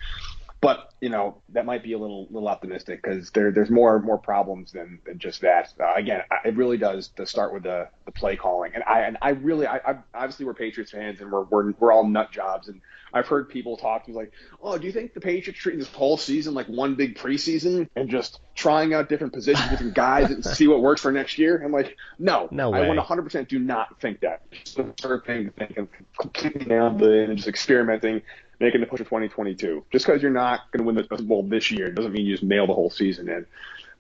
But 0.62 0.94
you 1.02 1.10
know 1.10 1.42
that 1.50 1.66
might 1.66 1.84
be 1.84 1.94
a 1.94 1.98
little 1.98 2.28
little 2.30 2.48
optimistic 2.48 3.02
because 3.02 3.32
there 3.32 3.52
there's 3.52 3.72
more 3.72 4.00
more 4.00 4.20
problems 4.20 4.72
than, 4.72 5.00
than 5.06 5.18
just 5.18 5.42
that. 5.42 5.74
Uh, 5.80 5.94
again, 5.96 6.22
I, 6.30 6.50
it 6.50 6.56
really 6.56 6.78
does 6.78 7.08
to 7.16 7.26
start 7.26 7.52
with 7.52 7.64
the, 7.64 7.90
the 8.06 8.12
play 8.12 8.36
calling, 8.36 8.74
and 8.76 8.84
I 8.84 9.02
and 9.02 9.18
I 9.24 9.30
really 9.30 9.66
I, 9.66 9.78
I 9.78 9.96
obviously 10.14 10.46
we're 10.46 10.54
Patriots 10.54 10.92
fans 10.92 11.20
and 11.20 11.32
we're 11.32 11.44
we're 11.44 11.72
we're 11.80 11.92
all 11.92 12.08
nut 12.08 12.32
jobs, 12.32 12.68
and 12.68 12.80
I've 13.14 13.28
heard 13.28 13.50
people 13.50 13.76
talk 13.76 14.06
to 14.06 14.12
me 14.12 14.16
like, 14.16 14.32
oh, 14.62 14.78
do 14.78 14.86
you 14.86 14.94
think 14.94 15.14
the 15.16 15.20
Patriots 15.20 15.60
treating 15.60 15.80
this 15.80 15.90
whole 15.90 16.18
season 16.18 16.54
like 16.54 16.68
one 16.68 16.94
big 16.96 17.18
preseason 17.18 17.90
and 17.96 18.10
just 18.10 18.40
trying 18.56 18.94
out 18.94 19.10
different 19.10 19.34
positions, 19.34 19.70
different 19.70 19.96
guys, 19.96 20.30
and 20.30 20.46
see 20.46 20.68
what 20.68 20.82
works 20.82 21.02
for 21.02 21.12
next 21.12 21.38
year? 21.38 21.62
I'm 21.64 21.72
like, 21.72 21.98
no, 22.20 22.48
no 22.52 22.70
way. 22.70 22.90
I 22.90 22.96
100% 22.96 23.48
do 23.48 23.60
not 23.60 24.00
think 24.00 24.22
that. 24.22 24.42
Sort 24.64 24.96
of 25.06 25.26
thing 25.26 25.46
to 25.46 25.52
think 25.52 25.78
of 25.78 25.88
completely 26.20 26.76
and 26.76 27.36
just 27.36 27.48
experimenting 27.48 28.22
making 28.62 28.82
the 28.82 28.88
push 28.88 29.00
for 29.00 29.06
2022. 29.06 29.86
Just 29.92 30.06
because 30.06 30.22
you're 30.22 30.32
not 30.32 30.72
going 30.72 30.80
to 30.80 30.86
win 30.86 30.96
the 30.96 31.04
Super 31.04 31.24
Bowl 31.24 31.44
this 31.44 31.72
year 31.72 31.92
doesn't 31.92 32.12
mean 32.14 32.26
you 32.26 32.34
just 32.34 32.44
nail 32.44 32.68
the 32.68 32.74
whole 32.74 32.90
season 32.90 33.30
in. 33.30 33.46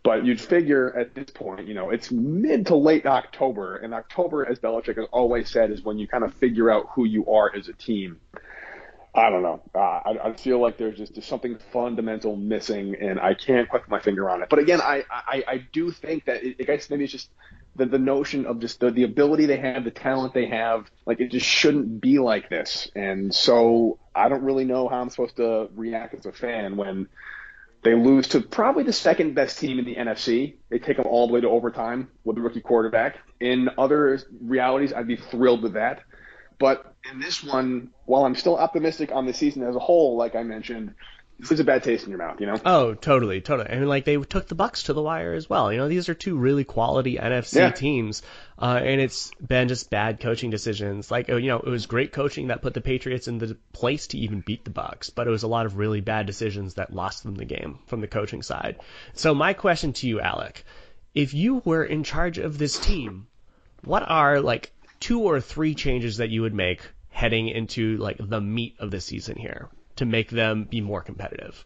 But 0.03 0.25
you'd 0.25 0.41
figure 0.41 0.98
at 0.98 1.13
this 1.13 1.30
point, 1.30 1.68
you 1.68 1.74
know, 1.74 1.91
it's 1.91 2.12
mid 2.12 2.68
to 2.68 2.75
late 2.75 3.06
October, 3.06 3.77
and 3.77 3.94
October, 3.94 4.48
as 4.50 4.58
Belichick 4.58 4.98
has 4.98 5.08
always 5.12 5.51
said, 5.51 5.70
is 5.70 5.84
when 5.84 6.00
you 6.00 6.08
kind 6.08 6.24
of 6.24 6.34
figure 6.36 6.72
out 6.72 6.88
who 6.96 7.06
you 7.06 7.27
are 7.27 7.56
as 7.56 7.68
a 7.68 7.74
team. 7.74 8.20
I 9.13 9.30
don't 9.30 9.44
know. 9.44 9.62
Uh, 9.75 9.80
I, 9.80 10.30
I 10.30 10.34
feel 10.34 10.60
like 10.60 10.77
there's 10.77 10.98
just 10.98 11.13
there's 11.13 11.25
something 11.25 11.58
fundamental 11.72 12.36
missing, 12.36 12.96
and 12.96 13.20
I 13.20 13.34
can't 13.34 13.68
quite 13.70 13.84
put 13.84 13.91
my 13.91 14.00
finger 14.00 14.30
on 14.30 14.41
it. 14.41 14.50
But 14.50 14.60
again, 14.60 14.82
I 14.82 15.03
I, 15.12 15.44
I 15.48 15.58
do 15.72 15.91
think 15.91 16.25
that 16.25 16.44
it, 16.44 16.56
I 16.62 16.63
guess 16.63 16.89
maybe 16.89 17.03
it's 17.03 17.12
just 17.12 17.30
the, 17.75 17.85
the 17.85 17.99
notion 17.99 18.45
of 18.45 18.59
just 18.59 18.79
the, 18.79 18.91
the 18.91 19.03
ability 19.03 19.45
they 19.45 19.57
have, 19.57 19.83
the 19.83 19.91
talent 19.91 20.33
they 20.33 20.47
have, 20.47 20.89
like 21.05 21.19
it 21.19 21.31
just 21.31 21.45
shouldn't 21.45 22.01
be 22.01 22.19
like 22.19 22.49
this. 22.49 22.91
And 22.95 23.33
so 23.33 23.99
I 24.13 24.29
don't 24.29 24.43
really 24.43 24.65
know 24.65 24.87
how 24.87 25.01
I'm 25.01 25.09
supposed 25.09 25.37
to 25.37 25.69
react 25.75 26.13
as 26.13 26.25
a 26.25 26.31
fan 26.31 26.75
when 26.75 27.07
they 27.83 27.95
lose 27.95 28.27
to 28.29 28.41
probably 28.41 28.83
the 28.83 28.93
second 28.93 29.33
best 29.33 29.59
team 29.59 29.79
in 29.79 29.85
the 29.85 29.95
NFC. 29.95 30.55
They 30.69 30.79
take 30.79 30.97
them 30.97 31.07
all 31.07 31.27
the 31.27 31.33
way 31.33 31.41
to 31.41 31.49
overtime 31.49 32.09
with 32.23 32.35
the 32.35 32.41
rookie 32.41 32.61
quarterback. 32.61 33.17
In 33.39 33.69
other 33.77 34.19
realities, 34.41 34.93
I'd 34.93 35.07
be 35.07 35.15
thrilled 35.15 35.63
with 35.63 35.73
that. 35.73 36.01
But 36.59 36.93
in 37.11 37.19
this 37.19 37.43
one, 37.43 37.89
while 38.05 38.23
I'm 38.23 38.35
still 38.35 38.55
optimistic 38.55 39.11
on 39.11 39.25
the 39.25 39.33
season 39.33 39.63
as 39.63 39.75
a 39.75 39.79
whole, 39.79 40.15
like 40.15 40.35
I 40.35 40.43
mentioned, 40.43 40.93
is 41.50 41.60
a 41.60 41.63
bad 41.63 41.81
taste 41.81 42.03
in 42.03 42.10
your 42.10 42.19
mouth, 42.19 42.39
you 42.39 42.45
know? 42.45 42.60
Oh, 42.65 42.93
totally, 42.93 43.41
totally. 43.41 43.69
I 43.69 43.79
mean, 43.79 43.88
like 43.88 44.05
they 44.05 44.17
took 44.17 44.48
the 44.48 44.55
Bucks 44.55 44.83
to 44.83 44.93
the 44.93 45.01
wire 45.01 45.33
as 45.33 45.50
well. 45.50 45.71
You 45.71 45.79
know, 45.79 45.88
these 45.88 46.10
are 46.10 46.13
two 46.13 46.38
really 46.38 46.63
quality 46.63 47.15
NFC 47.15 47.55
yeah. 47.55 47.71
teams, 47.71 48.21
uh, 48.60 48.79
and 48.83 49.01
it's 49.01 49.31
been 49.36 49.67
just 49.67 49.89
bad 49.89 50.19
coaching 50.19 50.51
decisions. 50.51 51.10
Like, 51.10 51.29
you 51.29 51.48
know, 51.48 51.57
it 51.57 51.69
was 51.69 51.88
great 51.88 52.12
coaching 52.12 52.48
that 52.48 52.62
put 52.62 52.75
the 52.75 52.81
Patriots 52.81 53.27
in 53.27 53.39
the 53.39 53.57
place 53.74 54.07
to 54.07 54.19
even 54.19 54.41
beat 54.41 54.63
the 54.65 54.69
Bucks, 54.69 55.10
but 55.10 55.25
it 55.25 55.31
was 55.31 55.43
a 55.43 55.48
lot 55.48 55.65
of 55.65 55.77
really 55.77 56.01
bad 56.01 56.27
decisions 56.27 56.75
that 56.75 56.93
lost 56.93 57.24
them 57.24 57.36
the 57.36 57.45
game 57.45 57.79
from 57.88 58.01
the 58.01 58.07
coaching 58.07 58.43
side. 58.43 58.79
So 59.13 59.33
my 59.33 59.53
question 59.53 59.93
to 59.93 60.07
you, 60.07 60.19
Alec, 60.19 60.63
if 61.15 61.33
you 61.33 61.62
were 61.65 61.83
in 61.83 62.03
charge 62.03 62.38
of 62.38 62.57
this 62.57 62.77
team, 62.77 63.27
what 63.83 64.03
are 64.07 64.41
like 64.41 64.71
two 65.00 65.21
or 65.21 65.41
three 65.41 65.74
changes 65.74 66.17
that 66.17 66.29
you 66.29 66.43
would 66.43 66.53
make 66.53 66.81
heading 67.10 67.50
into 67.50 67.98
like 67.98 68.17
the 68.19 68.39
meat 68.39 68.75
of 68.79 68.91
the 68.91 69.01
season 69.01 69.38
here? 69.38 69.69
To 70.01 70.05
make 70.08 70.31
them 70.31 70.63
be 70.63 70.81
more 70.81 71.03
competitive? 71.03 71.63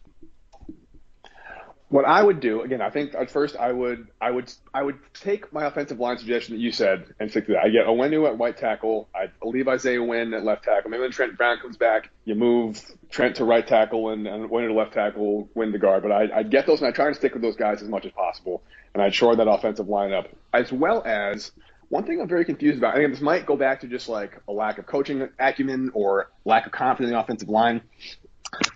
What 1.88 2.04
I 2.04 2.22
would 2.22 2.40
do 2.40 2.60
again, 2.60 2.82
I 2.82 2.90
think 2.90 3.14
at 3.14 3.30
first 3.30 3.56
I 3.56 3.72
would 3.72 4.08
I 4.20 4.30
would 4.30 4.52
I 4.74 4.82
would 4.82 4.98
take 5.14 5.50
my 5.54 5.64
offensive 5.64 5.98
line 5.98 6.18
suggestion 6.18 6.54
that 6.54 6.60
you 6.60 6.70
said 6.70 7.14
and 7.18 7.30
stick 7.30 7.46
to 7.46 7.52
that. 7.52 7.62
I 7.64 7.68
get 7.70 7.86
Onwenu 7.86 8.28
at 8.28 8.38
right 8.38 8.54
tackle. 8.54 9.08
I 9.14 9.28
leave 9.42 9.68
Isaiah 9.68 10.02
Wynn 10.02 10.34
at 10.34 10.44
left 10.44 10.64
tackle. 10.64 10.90
Maybe 10.90 11.00
when 11.00 11.12
Trent 11.12 11.38
Brown 11.38 11.58
comes 11.60 11.78
back, 11.78 12.10
you 12.26 12.34
move 12.34 12.78
Trent 13.08 13.36
to 13.36 13.44
right 13.44 13.66
tackle 13.66 14.10
and, 14.10 14.26
and 14.26 14.50
Wynn 14.50 14.68
to 14.68 14.74
left 14.74 14.92
tackle, 14.92 15.48
Wynn 15.54 15.72
to 15.72 15.78
guard. 15.78 16.02
But 16.02 16.12
I, 16.12 16.40
I'd 16.40 16.50
get 16.50 16.66
those 16.66 16.80
and 16.80 16.88
I 16.88 16.90
try 16.90 17.06
and 17.06 17.16
stick 17.16 17.32
with 17.32 17.42
those 17.42 17.56
guys 17.56 17.80
as 17.80 17.88
much 17.88 18.04
as 18.04 18.12
possible. 18.12 18.62
And 18.92 19.02
I'd 19.02 19.14
shore 19.14 19.34
that 19.34 19.48
offensive 19.48 19.88
line 19.88 20.12
up 20.12 20.26
as 20.52 20.70
well 20.70 21.02
as 21.06 21.52
one 21.88 22.04
thing 22.04 22.20
I'm 22.20 22.28
very 22.28 22.44
confused 22.44 22.78
about. 22.78 22.96
I 22.96 22.98
mean, 22.98 23.12
this 23.12 23.20
might 23.20 23.46
go 23.46 23.56
back 23.56 23.80
to 23.80 23.86
just 23.86 24.08
like 24.08 24.40
a 24.48 24.52
lack 24.52 24.78
of 24.78 24.86
coaching 24.86 25.28
acumen 25.38 25.90
or 25.94 26.30
lack 26.44 26.66
of 26.66 26.72
confidence 26.72 27.10
in 27.10 27.14
the 27.14 27.20
offensive 27.20 27.48
line. 27.48 27.80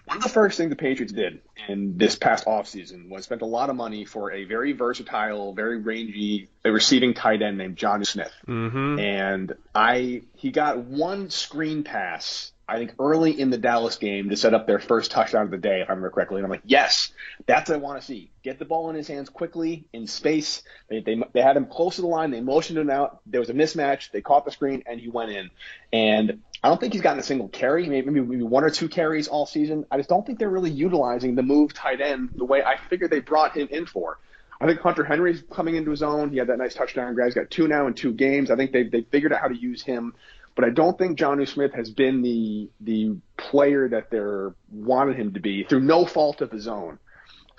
One 0.05 0.19
of 0.19 0.23
the 0.23 0.29
first 0.29 0.59
things 0.59 0.71
the 0.71 0.77
Patriots 0.77 1.13
did 1.13 1.41
in 1.69 1.97
this 1.97 2.17
past 2.17 2.47
offseason 2.47 3.09
was 3.09 3.25
spent 3.25 3.43
a 3.43 3.47
lot 3.47 3.71
of 3.71 3.77
money 3.77 4.05
for 4.05 4.33
a 4.33 4.45
very 4.45 4.73
versatile, 4.73 5.55
very 5.55 5.79
rangy 5.79 6.49
receiving 6.65 7.15
tight 7.15 7.43
end 7.43 7.59
named 7.59 7.77
Jonnu 7.77 8.07
Smith. 8.07 8.33
Mm-hmm. 8.47 8.99
And 8.99 9.55
I 9.75 10.23
he 10.37 10.51
got 10.51 10.79
one 10.79 11.31
screen 11.31 11.85
pass 11.85 12.53
I 12.71 12.79
think 12.79 12.95
early 13.01 13.39
in 13.39 13.51
the 13.51 13.59
Dallas 13.59 13.97
game 13.97 14.31
to 14.31 14.37
set 14.37 14.55
up 14.55 14.69
their 14.69 14.79
first 14.79 15.11
touchdown 15.11 15.43
of 15.43 15.51
the 15.51 15.59
day, 15.59 15.81
if 15.81 15.89
I 15.89 15.93
remember 15.93 16.11
correctly. 16.11 16.37
And 16.37 16.45
I'm 16.45 16.51
like, 16.51 16.63
yes, 16.65 17.11
that's 17.45 17.69
what 17.69 17.75
I 17.75 17.79
want 17.79 18.01
to 18.01 18.07
see. 18.07 18.31
Get 18.45 18.61
the 18.61 18.65
ball 18.65 18.91
in 18.91 18.97
his 18.97 19.09
hands 19.09 19.29
quickly 19.29 19.87
in 19.93 20.07
space. 20.07 20.63
They, 20.89 21.01
they, 21.01 21.21
they 21.33 21.41
had 21.41 21.57
him 21.57 21.67
close 21.67 21.97
to 21.97 22.03
the 22.03 22.07
line. 22.07 22.31
They 22.31 22.41
motioned 22.41 22.79
him 22.79 22.89
out. 22.89 23.23
There 23.27 23.41
was 23.41 23.51
a 23.51 23.55
mismatch. 23.55 24.13
They 24.13 24.21
caught 24.21 24.45
the 24.45 24.53
screen 24.53 24.85
and 24.87 25.01
he 25.01 25.09
went 25.09 25.33
in. 25.33 25.51
And 25.93 26.43
I 26.63 26.69
don't 26.69 26.81
think 26.81 26.93
he's 26.93 27.03
gotten 27.03 27.19
a 27.19 27.25
single 27.25 27.49
carry, 27.49 27.89
maybe, 27.89 28.09
maybe 28.11 28.43
one 28.45 28.63
or 28.63 28.71
two 28.71 28.89
carries 28.89 29.27
all 29.27 29.47
season. 29.47 29.85
I 29.91 29.97
just 29.97 30.09
don't 30.09 30.25
think 30.25 30.39
they're 30.39 30.49
really 30.49 30.71
utilizing 30.71 31.35
the 31.35 31.43
move 31.43 31.75
tight 31.75 32.01
end 32.01 32.31
the 32.37 32.45
way 32.45 32.63
I 32.63 32.77
figured 32.77 33.11
they 33.11 33.21
brought 33.21 33.57
him 33.57 33.67
in 33.73 33.87
for. 33.87 34.19
I 34.61 34.67
think 34.67 34.79
Hunter 34.81 35.05
Henry's 35.05 35.43
coming 35.51 35.75
into 35.75 35.91
his 35.91 36.03
own. 36.03 36.31
He 36.31 36.37
had 36.37 36.49
that 36.49 36.59
nice 36.59 36.75
touchdown 36.75 37.15
grab. 37.15 37.29
He's 37.29 37.35
got 37.35 37.51
two 37.51 37.67
now 37.67 37.87
in 37.87 37.95
two 37.95 38.13
games. 38.13 38.51
I 38.51 38.57
think 38.57 38.73
they 38.73 38.83
they 38.83 39.01
figured 39.01 39.33
out 39.33 39.41
how 39.41 39.49
to 39.49 39.57
use 39.57 39.83
him 39.83 40.15
but 40.61 40.69
I 40.69 40.73
don't 40.73 40.99
think 40.99 41.19
Jonnu 41.19 41.49
Smith 41.49 41.73
has 41.73 41.89
been 41.89 42.21
the 42.21 42.69
the 42.83 43.17
player 43.39 43.89
that 43.89 44.11
they're 44.11 44.55
wanted 44.71 45.17
him 45.17 45.33
to 45.33 45.41
be 45.41 45.65
through 45.65 45.81
no 45.81 46.05
fault 46.05 46.43
of 46.43 46.51
his 46.51 46.69
own. 46.69 46.99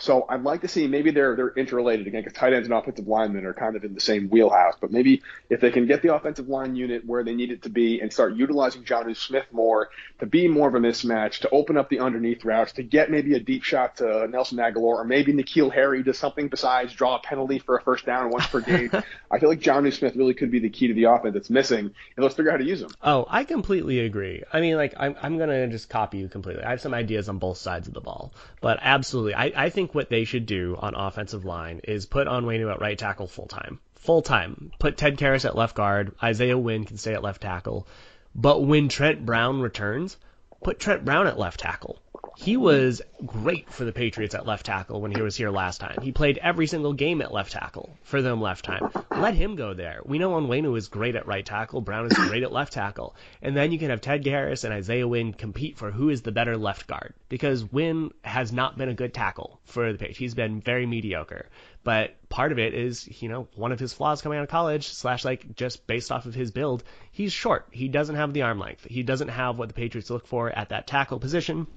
So 0.02 0.26
I'd 0.28 0.42
like 0.42 0.62
to 0.62 0.68
see 0.68 0.88
maybe 0.88 1.12
they're 1.12 1.36
they're 1.36 1.54
interrelated 1.54 2.08
again 2.08 2.22
because 2.24 2.38
tight 2.38 2.54
ends 2.54 2.68
and 2.68 2.76
offensive 2.76 3.08
linemen 3.08 3.46
are 3.46 3.54
kind 3.54 3.76
of 3.76 3.84
in 3.84 3.94
the 3.94 4.02
same 4.02 4.30
wheelhouse. 4.30 4.74
But 4.82 4.92
maybe 4.92 5.22
if 5.50 5.62
they 5.62 5.70
can 5.70 5.86
get 5.86 6.02
the 6.02 6.16
offensive 6.16 6.50
line 6.50 6.76
unit 6.76 7.06
where 7.06 7.24
they 7.24 7.36
need 7.36 7.52
it 7.52 7.62
to 7.64 7.70
be 7.70 8.02
and 8.02 8.12
start 8.12 8.36
utilizing 8.36 8.84
Jonnu 8.84 9.16
Smith 9.16 9.46
more 9.52 9.90
to 10.20 10.26
be 10.26 10.48
more 10.48 10.68
of 10.68 10.76
a 10.76 10.80
mismatch, 10.80 11.40
to 11.42 11.50
open 11.52 11.78
up 11.78 11.90
the 11.90 12.00
underneath 12.00 12.44
routes, 12.44 12.72
to 12.74 12.84
get 12.84 13.12
maybe 13.12 13.36
a 13.36 13.40
deep 13.40 13.64
shot 13.64 13.98
to 13.98 14.28
Nelson 14.28 14.58
Agholor 14.58 14.98
or 14.98 15.04
maybe 15.04 15.34
N'Keal 15.34 15.72
Harry 15.72 16.02
does 16.02 16.18
something 16.18 16.48
besides 16.48 16.94
draw 16.94 17.18
a 17.18 17.20
penalty 17.20 17.60
for 17.60 17.78
a 17.78 17.82
first 17.82 18.04
down 18.06 18.32
once 18.32 18.48
per 18.48 18.62
game. 18.62 18.90
I 19.32 19.38
feel 19.38 19.50
like 19.50 19.60
Jonnu 19.60 19.94
Smith 19.94 20.16
really 20.16 20.34
could 20.34 20.50
be 20.50 20.60
the 20.60 20.70
key 20.70 20.88
to 20.88 20.96
the 20.96 21.04
offense 21.06 21.36
that's 21.36 21.50
missing, 21.52 21.80
and 21.80 21.94
let's 22.18 22.34
figure 22.34 22.50
out 22.52 22.54
how 22.54 22.64
to 22.64 22.70
use 22.70 22.82
him. 22.82 22.90
Oh, 23.04 23.26
I 23.30 23.44
completely 23.44 24.00
agree. 24.00 24.44
I 24.52 24.62
mean, 24.62 24.76
like 24.76 24.96
I'm 24.98 25.16
I'm 25.22 25.38
gonna 25.38 25.68
just 25.68 25.90
copy 25.90 26.18
you 26.18 26.28
completely. 26.28 26.64
I 26.64 26.72
have 26.72 26.82
some 26.82 26.94
ideas 26.94 27.30
on 27.30 27.38
both 27.38 27.58
sides 27.58 27.88
of 27.88 27.94
the 27.94 28.02
ball, 28.02 28.34
but 28.62 28.80
absolutely, 28.82 29.36
I 29.36 29.52
I 29.56 29.70
think 29.70 29.91
what 29.94 30.10
they 30.10 30.24
should 30.24 30.46
do 30.46 30.78
on 30.80 30.96
offensive 30.96 31.46
line 31.46 31.82
is 31.84 32.06
put 32.06 32.28
Onwenu 32.28 32.72
at 32.72 32.82
right 32.82 32.98
tackle 32.98 33.28
full 33.28 33.48
time. 33.48 33.80
Full 33.96 34.22
time. 34.22 34.72
Put 34.80 34.98
Ted 34.98 35.18
Karras 35.18 35.46
at 35.46 35.56
left 35.56 35.76
guard. 35.76 36.16
Isaiah 36.22 36.58
Wynn 36.58 36.86
can 36.86 36.98
stay 36.98 37.14
at 37.14 37.24
left 37.24 37.42
tackle. 37.42 37.88
But 38.34 38.64
when 38.64 38.90
Trent 38.90 39.26
Brown 39.26 39.62
returns, 39.62 40.18
put 40.64 40.80
Trent 40.80 41.06
Brown 41.06 41.28
at 41.28 41.38
left 41.38 41.60
tackle. 41.60 42.01
He 42.38 42.58
was 42.58 43.02
great 43.26 43.70
for 43.70 43.86
the 43.86 43.92
Patriots 43.92 44.34
at 44.36 44.46
left 44.46 44.66
tackle 44.66 45.02
when 45.02 45.12
he 45.12 45.22
was 45.22 45.36
here 45.36 45.50
last 45.50 45.80
time. 45.80 45.98
He 46.02 46.12
played 46.12 46.38
every 46.40 46.66
single 46.66 46.94
game 46.94 47.22
at 47.22 47.34
left 47.34 47.52
tackle 47.52 47.96
for 48.04 48.22
them 48.22 48.42
left 48.42 48.66
time. 48.66 48.90
Let 49.16 49.36
him 49.36 49.56
go 49.56 49.74
there. 49.74 50.02
We 50.06 50.18
know 50.18 50.32
Onwenu 50.32 50.78
is 50.78 50.88
great 50.88 51.16
at 51.16 51.28
right 51.28 51.46
tackle. 51.46 51.82
Brown 51.82 52.08
is 52.08 52.14
great 52.14 52.44
at 52.44 52.52
left 52.52 52.74
tackle. 52.74 53.16
And 53.42 53.56
then 53.56 53.72
you 53.72 53.80
can 53.80 53.90
have 53.90 54.02
Ted 54.02 54.24
Karras 54.24 54.64
and 54.64 54.74
Isaiah 54.74 55.08
Wynn 55.08 55.34
compete 55.34 55.78
for 55.78 55.92
who 55.92 56.10
is 56.10 56.22
the 56.22 56.32
better 56.32 56.58
left 56.58 56.88
guard. 56.88 57.14
Because 57.30 57.64
Wynn 57.72 58.12
has 58.24 58.52
not 58.52 58.78
been 58.78 58.90
a 58.90 58.96
good 58.96 59.14
tackle 59.14 59.60
for 59.66 59.92
the 59.92 59.98
Patriots. 59.98 60.20
He's 60.20 60.36
been 60.36 60.62
very 60.62 60.86
mediocre. 60.86 61.48
But 61.84 62.16
part 62.30 62.52
of 62.52 62.60
it 62.60 62.74
is, 62.74 63.22
you 63.22 63.30
know, 63.30 63.48
one 63.56 63.72
of 63.72 63.80
his 63.80 63.94
flaws 63.94 64.22
coming 64.22 64.38
out 64.38 64.44
of 64.44 64.50
college, 64.50 64.88
slash 64.88 65.26
like 65.26 65.56
just 65.56 65.86
based 65.88 66.12
off 66.12 66.26
of 66.26 66.36
his 66.36 66.52
build, 66.52 66.84
he's 67.12 67.34
short. 67.34 67.68
He 67.72 67.88
doesn't 67.88 68.16
have 68.16 68.34
the 68.34 68.44
arm 68.44 68.60
length. 68.60 68.86
He 68.86 69.04
doesn't 69.04 69.30
have 69.30 69.58
what 69.58 69.68
the 69.68 69.74
Patriots 69.74 70.10
look 70.10 70.28
for 70.28 70.50
at 70.50 70.70
that 70.70 70.88
tackle 70.88 71.20
position. 71.20 71.68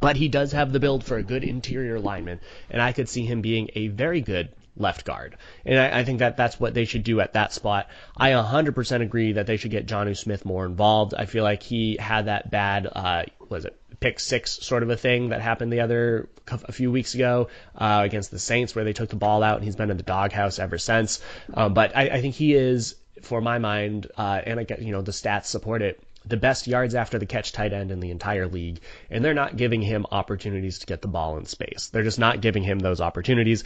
But 0.00 0.16
he 0.16 0.28
does 0.28 0.52
have 0.52 0.72
the 0.72 0.80
build 0.80 1.04
for 1.04 1.16
a 1.16 1.22
good 1.22 1.44
interior 1.44 1.98
lineman, 1.98 2.40
and 2.68 2.82
I 2.82 2.92
could 2.92 3.08
see 3.08 3.24
him 3.24 3.40
being 3.40 3.70
a 3.74 3.88
very 3.88 4.20
good 4.20 4.50
left 4.76 5.04
guard. 5.04 5.36
And 5.64 5.78
I, 5.78 6.00
I, 6.00 6.04
think 6.04 6.20
that 6.20 6.36
that's 6.36 6.58
what 6.58 6.74
they 6.74 6.84
should 6.84 7.02
do 7.02 7.20
at 7.20 7.34
that 7.34 7.52
spot. 7.52 7.88
I 8.16 8.30
100% 8.30 9.02
agree 9.02 9.32
that 9.32 9.46
they 9.46 9.56
should 9.56 9.70
get 9.70 9.86
Jonnu 9.86 10.16
Smith 10.16 10.44
more 10.44 10.64
involved. 10.64 11.14
I 11.14 11.26
feel 11.26 11.44
like 11.44 11.62
he 11.62 11.96
had 11.98 12.26
that 12.26 12.50
bad, 12.50 12.88
uh, 12.90 13.24
was 13.48 13.64
it 13.64 13.76
pick 14.00 14.18
six 14.18 14.52
sort 14.52 14.82
of 14.82 14.88
a 14.88 14.96
thing 14.96 15.28
that 15.28 15.42
happened 15.42 15.72
the 15.72 15.80
other 15.80 16.28
a 16.48 16.72
few 16.72 16.90
weeks 16.90 17.14
ago 17.14 17.48
uh, 17.76 18.00
against 18.04 18.30
the 18.30 18.38
Saints 18.38 18.74
where 18.74 18.84
they 18.84 18.94
took 18.94 19.10
the 19.10 19.16
ball 19.16 19.42
out 19.42 19.56
and 19.56 19.64
he's 19.64 19.76
been 19.76 19.90
in 19.90 19.96
the 19.98 20.02
doghouse 20.02 20.58
ever 20.58 20.78
since. 20.78 21.20
Um, 21.52 21.74
but 21.74 21.94
I, 21.94 22.08
I 22.08 22.20
think 22.20 22.34
he 22.34 22.54
is, 22.54 22.96
for 23.22 23.40
my 23.40 23.58
mind, 23.58 24.06
uh, 24.16 24.40
and 24.44 24.58
I 24.58 24.64
get 24.64 24.80
you 24.80 24.92
know 24.92 25.02
the 25.02 25.12
stats 25.12 25.46
support 25.46 25.82
it 25.82 26.02
the 26.26 26.36
best 26.36 26.66
yards 26.66 26.94
after 26.94 27.18
the 27.18 27.26
catch 27.26 27.52
tight 27.52 27.72
end 27.72 27.90
in 27.90 28.00
the 28.00 28.10
entire 28.10 28.46
league, 28.46 28.80
and 29.10 29.24
they're 29.24 29.34
not 29.34 29.56
giving 29.56 29.82
him 29.82 30.06
opportunities 30.10 30.80
to 30.80 30.86
get 30.86 31.02
the 31.02 31.08
ball 31.08 31.38
in 31.38 31.46
space. 31.46 31.88
They're 31.92 32.02
just 32.02 32.18
not 32.18 32.40
giving 32.40 32.62
him 32.62 32.78
those 32.78 33.00
opportunities. 33.00 33.64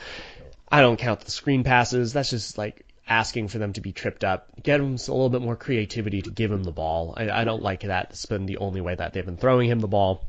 I 0.69 0.81
don't 0.81 0.99
count 0.99 1.21
the 1.21 1.31
screen 1.31 1.65
passes. 1.65 2.13
That's 2.13 2.31
just 2.31 2.57
like 2.59 2.87
asking 3.07 3.49
for 3.49 3.59
them 3.59 3.73
to 3.75 3.81
be 3.81 3.93
tripped 3.93 4.25
up. 4.25 4.49
Get 4.63 4.81
him 4.81 4.95
a 4.95 5.13
little 5.13 5.29
bit 5.29 5.43
more 5.43 5.57
creativity 5.57 6.23
to 6.23 6.31
give 6.31 6.51
him 6.51 6.65
the 6.65 6.73
ball. 6.73 7.15
I, 7.17 7.31
I 7.31 7.45
don't 7.45 7.63
like 7.63 7.83
that. 7.83 8.09
It's 8.11 8.27
been 8.27 8.47
the 8.47 8.59
only 8.59 8.81
way 8.81 8.95
that 8.95 9.13
they've 9.13 9.25
been 9.25 9.37
throwing 9.37 9.69
him 9.69 9.81
the 9.81 9.89
ball. 9.89 10.27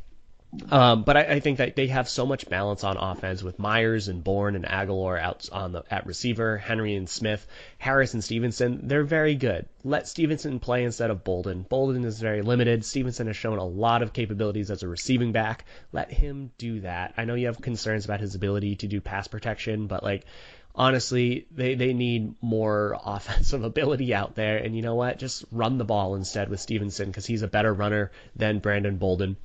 Um, 0.72 1.04
but 1.04 1.18
I, 1.18 1.22
I, 1.24 1.40
think 1.40 1.60
that 1.60 1.76
they 1.76 1.88
have 1.88 2.10
so 2.10 2.26
much 2.26 2.50
balance 2.50 2.84
on 2.84 2.98
offense 2.98 3.44
with 3.44 3.60
Meyers 3.60 4.08
and 4.08 4.24
Bourne 4.24 4.56
and 4.56 4.66
Agholor 4.66 5.20
out 5.20 5.48
on 5.52 5.72
the 5.72 5.84
at 5.92 6.06
receiver, 6.06 6.58
Henry 6.58 6.96
and 6.96 7.08
Smith, 7.08 7.46
Harris 7.78 8.14
and 8.14 8.24
Stevenson. 8.24 8.88
They're 8.88 9.04
very 9.04 9.36
good. 9.36 9.68
Let 9.84 10.08
Stevenson 10.08 10.60
play 10.60 10.84
instead 10.84 11.12
of 11.12 11.24
Bolden. 11.24 11.66
Bolden 11.70 12.04
is 12.04 12.20
very 12.20 12.42
limited. 12.42 12.84
Stevenson 12.84 13.28
has 13.28 13.38
shown 13.38 13.60
a 13.60 13.66
lot 13.66 14.02
of 14.02 14.14
capabilities 14.14 14.72
as 14.72 14.84
a 14.84 14.88
receiving 14.88 15.32
back. 15.32 15.66
Let 15.92 16.12
him 16.12 16.52
do 16.58 16.82
that. 16.82 17.14
I 17.18 17.26
know 17.26 17.36
you 17.36 17.48
have 17.48 17.62
concerns 17.62 18.06
about 18.06 18.22
his 18.22 18.36
ability 18.36 18.78
to 18.78 18.88
do 18.88 19.02
pass 19.02 19.28
protection, 19.28 19.88
but 19.88 20.04
like 20.04 20.26
honestly, 20.74 21.48
they, 21.52 21.76
they 21.76 21.94
need 21.94 22.36
more 22.42 23.00
offensive 23.06 23.64
ability 23.64 24.14
out 24.14 24.36
there. 24.36 24.58
And 24.58 24.76
you 24.76 24.82
know 24.82 24.96
what? 24.96 25.20
Just 25.20 25.46
run 25.52 25.78
the 25.78 25.86
ball 25.86 26.16
instead 26.16 26.50
with 26.50 26.60
Stevenson 26.60 27.08
because 27.08 27.26
he's 27.26 27.44
a 27.44 27.48
better 27.48 27.74
runner 27.74 28.12
than 28.36 28.60
Brandon 28.60 28.98
Bolden. 28.98 29.38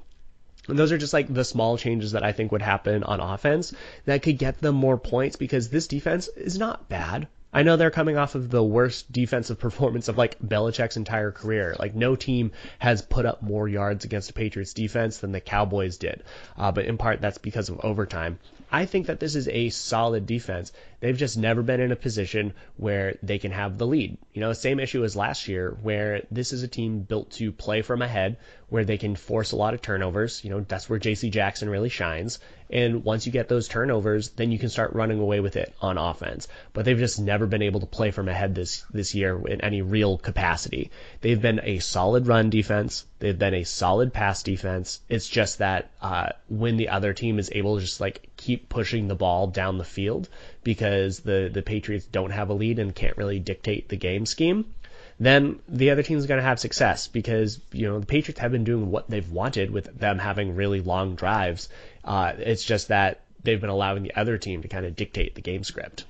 And 0.68 0.78
those 0.78 0.92
are 0.92 0.98
just 0.98 1.12
like 1.12 1.32
the 1.32 1.44
small 1.44 1.78
changes 1.78 2.12
that 2.12 2.22
I 2.22 2.32
think 2.32 2.52
would 2.52 2.62
happen 2.62 3.02
on 3.02 3.20
offense 3.20 3.72
that 4.04 4.22
could 4.22 4.38
get 4.38 4.58
them 4.58 4.74
more 4.74 4.98
points 4.98 5.36
because 5.36 5.68
this 5.68 5.86
defense 5.86 6.28
is 6.36 6.58
not 6.58 6.88
bad. 6.88 7.28
I 7.52 7.64
know 7.64 7.76
they're 7.76 7.90
coming 7.90 8.16
off 8.16 8.36
of 8.36 8.48
the 8.48 8.62
worst 8.62 9.10
defensive 9.10 9.58
performance 9.66 10.08
of 10.08 10.16
like 10.16 10.38
Belichick's 10.40 10.96
entire 10.96 11.32
career. 11.32 11.74
Like 11.78 11.94
no 11.94 12.14
team 12.16 12.52
has 12.78 13.02
put 13.02 13.26
up 13.26 13.42
more 13.42 13.68
yards 13.68 14.04
against 14.04 14.28
the 14.28 14.34
Patriots 14.34 14.72
defense 14.72 15.18
than 15.18 15.32
the 15.32 15.40
Cowboys 15.40 15.96
did. 15.96 16.22
Uh, 16.56 16.70
but 16.70 16.84
in 16.84 16.96
part 16.96 17.20
that's 17.20 17.38
because 17.38 17.68
of 17.68 17.80
overtime. 17.80 18.38
I 18.72 18.86
think 18.86 19.06
that 19.06 19.18
this 19.18 19.34
is 19.34 19.48
a 19.48 19.70
solid 19.70 20.26
defense. 20.26 20.72
They've 21.00 21.16
just 21.16 21.36
never 21.36 21.62
been 21.62 21.80
in 21.80 21.90
a 21.90 21.96
position 21.96 22.52
where 22.76 23.16
they 23.20 23.38
can 23.40 23.50
have 23.50 23.78
the 23.78 23.86
lead. 23.86 24.16
You 24.32 24.40
know, 24.40 24.52
same 24.52 24.78
issue 24.78 25.02
as 25.02 25.16
last 25.16 25.48
year, 25.48 25.76
where 25.82 26.22
this 26.30 26.52
is 26.52 26.62
a 26.62 26.68
team 26.68 27.00
built 27.00 27.32
to 27.32 27.50
play 27.50 27.82
from 27.82 28.00
ahead, 28.00 28.36
where 28.68 28.84
they 28.84 28.96
can 28.96 29.16
force 29.16 29.50
a 29.50 29.56
lot 29.56 29.74
of 29.74 29.82
turnovers. 29.82 30.44
You 30.44 30.50
know, 30.50 30.60
that's 30.60 30.88
where 30.88 31.00
J.C. 31.00 31.30
Jackson 31.30 31.68
really 31.68 31.88
shines. 31.88 32.38
And 32.72 33.04
once 33.04 33.26
you 33.26 33.32
get 33.32 33.48
those 33.48 33.66
turnovers, 33.66 34.30
then 34.30 34.52
you 34.52 34.58
can 34.58 34.68
start 34.68 34.94
running 34.94 35.18
away 35.18 35.40
with 35.40 35.56
it 35.56 35.74
on 35.80 35.98
offense. 35.98 36.46
But 36.72 36.84
they've 36.84 36.98
just 36.98 37.20
never 37.20 37.46
been 37.46 37.62
able 37.62 37.80
to 37.80 37.86
play 37.86 38.10
from 38.12 38.28
ahead 38.28 38.54
this 38.54 38.84
this 38.92 39.14
year 39.14 39.46
in 39.46 39.60
any 39.60 39.82
real 39.82 40.18
capacity. 40.18 40.90
They've 41.20 41.40
been 41.40 41.60
a 41.64 41.80
solid 41.80 42.28
run 42.28 42.48
defense. 42.48 43.06
They've 43.18 43.38
been 43.38 43.54
a 43.54 43.64
solid 43.64 44.12
pass 44.12 44.42
defense. 44.42 45.00
It's 45.08 45.28
just 45.28 45.58
that 45.58 45.90
uh, 46.00 46.30
when 46.48 46.76
the 46.76 46.90
other 46.90 47.12
team 47.12 47.38
is 47.38 47.50
able 47.52 47.76
to 47.76 47.82
just 47.82 48.00
like 48.00 48.28
keep 48.36 48.68
pushing 48.68 49.08
the 49.08 49.16
ball 49.16 49.48
down 49.48 49.78
the 49.78 49.84
field 49.84 50.28
because 50.62 51.20
the 51.20 51.50
the 51.52 51.62
Patriots 51.62 52.06
don't 52.06 52.30
have 52.30 52.50
a 52.50 52.54
lead 52.54 52.78
and 52.78 52.94
can't 52.94 53.16
really 53.16 53.40
dictate 53.40 53.88
the 53.88 53.96
game 53.96 54.26
scheme 54.26 54.64
then 55.20 55.60
the 55.68 55.90
other 55.90 56.02
team's 56.02 56.24
going 56.24 56.38
to 56.38 56.46
have 56.46 56.58
success 56.58 57.06
because 57.06 57.60
you 57.72 57.86
know 57.86 58.00
the 58.00 58.06
Patriots 58.06 58.40
have 58.40 58.50
been 58.50 58.64
doing 58.64 58.90
what 58.90 59.08
they've 59.10 59.30
wanted 59.30 59.70
with 59.70 59.98
them 59.98 60.18
having 60.18 60.56
really 60.56 60.80
long 60.80 61.14
drives. 61.14 61.68
Uh, 62.04 62.32
it's 62.38 62.64
just 62.64 62.88
that 62.88 63.22
they've 63.42 63.60
been 63.60 63.70
allowing 63.70 64.02
the 64.02 64.14
other 64.14 64.38
team 64.38 64.62
to 64.62 64.68
kind 64.68 64.86
of 64.86 64.96
dictate 64.96 65.34
the 65.34 65.40
game 65.40 65.64
script. 65.64 66.04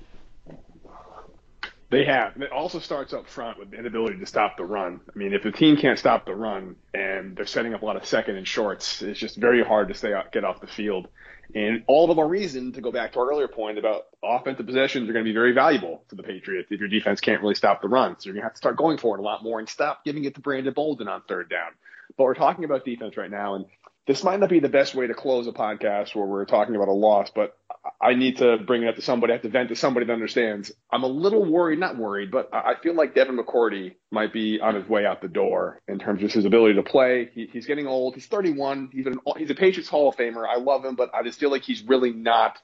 They 1.91 2.05
have. 2.05 2.41
it 2.41 2.53
also 2.53 2.79
starts 2.79 3.11
up 3.11 3.27
front 3.27 3.59
with 3.59 3.71
the 3.71 3.77
inability 3.77 4.17
to 4.19 4.25
stop 4.25 4.55
the 4.55 4.63
run. 4.63 5.01
I 5.13 5.19
mean, 5.19 5.33
if 5.33 5.43
the 5.43 5.51
team 5.51 5.75
can't 5.75 5.99
stop 5.99 6.25
the 6.25 6.33
run 6.33 6.77
and 6.93 7.35
they're 7.35 7.45
setting 7.45 7.73
up 7.73 7.81
a 7.81 7.85
lot 7.85 7.97
of 7.97 8.05
second 8.05 8.37
and 8.37 8.47
shorts, 8.47 9.01
it's 9.01 9.19
just 9.19 9.35
very 9.35 9.61
hard 9.61 9.89
to 9.89 9.93
stay 9.93 10.13
out, 10.13 10.31
get 10.31 10.45
off 10.45 10.61
the 10.61 10.67
field. 10.67 11.09
And 11.53 11.83
all 11.87 12.07
the 12.07 12.15
more 12.15 12.29
reason 12.29 12.71
to 12.73 12.81
go 12.81 12.93
back 12.93 13.11
to 13.11 13.19
our 13.19 13.29
earlier 13.29 13.49
point 13.49 13.77
about 13.77 14.05
offensive 14.23 14.65
possessions 14.65 15.09
are 15.09 15.13
going 15.13 15.25
to 15.25 15.29
be 15.29 15.33
very 15.33 15.51
valuable 15.51 16.05
to 16.07 16.15
the 16.15 16.23
Patriots 16.23 16.69
if 16.71 16.79
your 16.79 16.87
defense 16.87 17.19
can't 17.19 17.41
really 17.41 17.55
stop 17.55 17.81
the 17.81 17.89
run. 17.89 18.17
So 18.17 18.27
you're 18.27 18.35
going 18.35 18.43
to 18.43 18.45
have 18.45 18.53
to 18.53 18.57
start 18.57 18.77
going 18.77 18.97
for 18.97 19.17
it 19.17 19.19
a 19.19 19.23
lot 19.23 19.43
more 19.43 19.59
and 19.59 19.67
stop 19.67 20.05
giving 20.05 20.23
it 20.23 20.35
to 20.35 20.39
Brandon 20.39 20.73
Bolden 20.73 21.09
on 21.09 21.23
third 21.27 21.49
down. 21.49 21.71
But 22.17 22.23
we're 22.23 22.35
talking 22.35 22.63
about 22.63 22.85
defense 22.85 23.17
right 23.17 23.31
now, 23.31 23.55
and 23.55 23.65
this 24.07 24.23
might 24.23 24.39
not 24.39 24.49
be 24.49 24.59
the 24.59 24.69
best 24.69 24.95
way 24.95 25.07
to 25.07 25.13
close 25.13 25.47
a 25.47 25.51
podcast 25.51 26.15
where 26.15 26.25
we're 26.25 26.45
talking 26.45 26.75
about 26.75 26.87
a 26.87 26.93
loss, 26.93 27.29
but 27.33 27.57
I 28.01 28.15
need 28.15 28.37
to 28.37 28.57
bring 28.57 28.83
it 28.83 28.87
up 28.87 28.95
to 28.95 29.01
somebody. 29.01 29.33
I 29.33 29.35
have 29.35 29.43
to 29.43 29.49
vent 29.49 29.69
to 29.69 29.75
somebody 29.75 30.05
that 30.05 30.13
understands. 30.13 30.71
I'm 30.91 31.03
a 31.03 31.07
little 31.07 31.45
worried, 31.45 31.79
not 31.79 31.97
worried, 31.97 32.31
but 32.31 32.49
I 32.53 32.73
feel 32.81 32.95
like 32.95 33.15
Devin 33.15 33.37
McCourty 33.37 33.95
might 34.11 34.33
be 34.33 34.59
on 34.59 34.75
his 34.75 34.87
way 34.87 35.05
out 35.05 35.21
the 35.21 35.27
door 35.27 35.81
in 35.87 35.99
terms 35.99 36.23
of 36.23 36.31
his 36.31 36.45
ability 36.45 36.75
to 36.75 36.83
play. 36.83 37.29
He, 37.33 37.47
he's 37.51 37.65
getting 37.65 37.87
old. 37.87 38.15
He's 38.15 38.25
31. 38.27 38.89
He's, 38.91 39.05
an, 39.05 39.19
he's 39.37 39.49
a 39.49 39.55
Patriots 39.55 39.89
Hall 39.89 40.09
of 40.09 40.15
Famer. 40.15 40.47
I 40.47 40.57
love 40.57 40.83
him, 40.83 40.95
but 40.95 41.13
I 41.13 41.23
just 41.23 41.39
feel 41.39 41.51
like 41.51 41.63
he's 41.63 41.83
really 41.83 42.11
not 42.11 42.59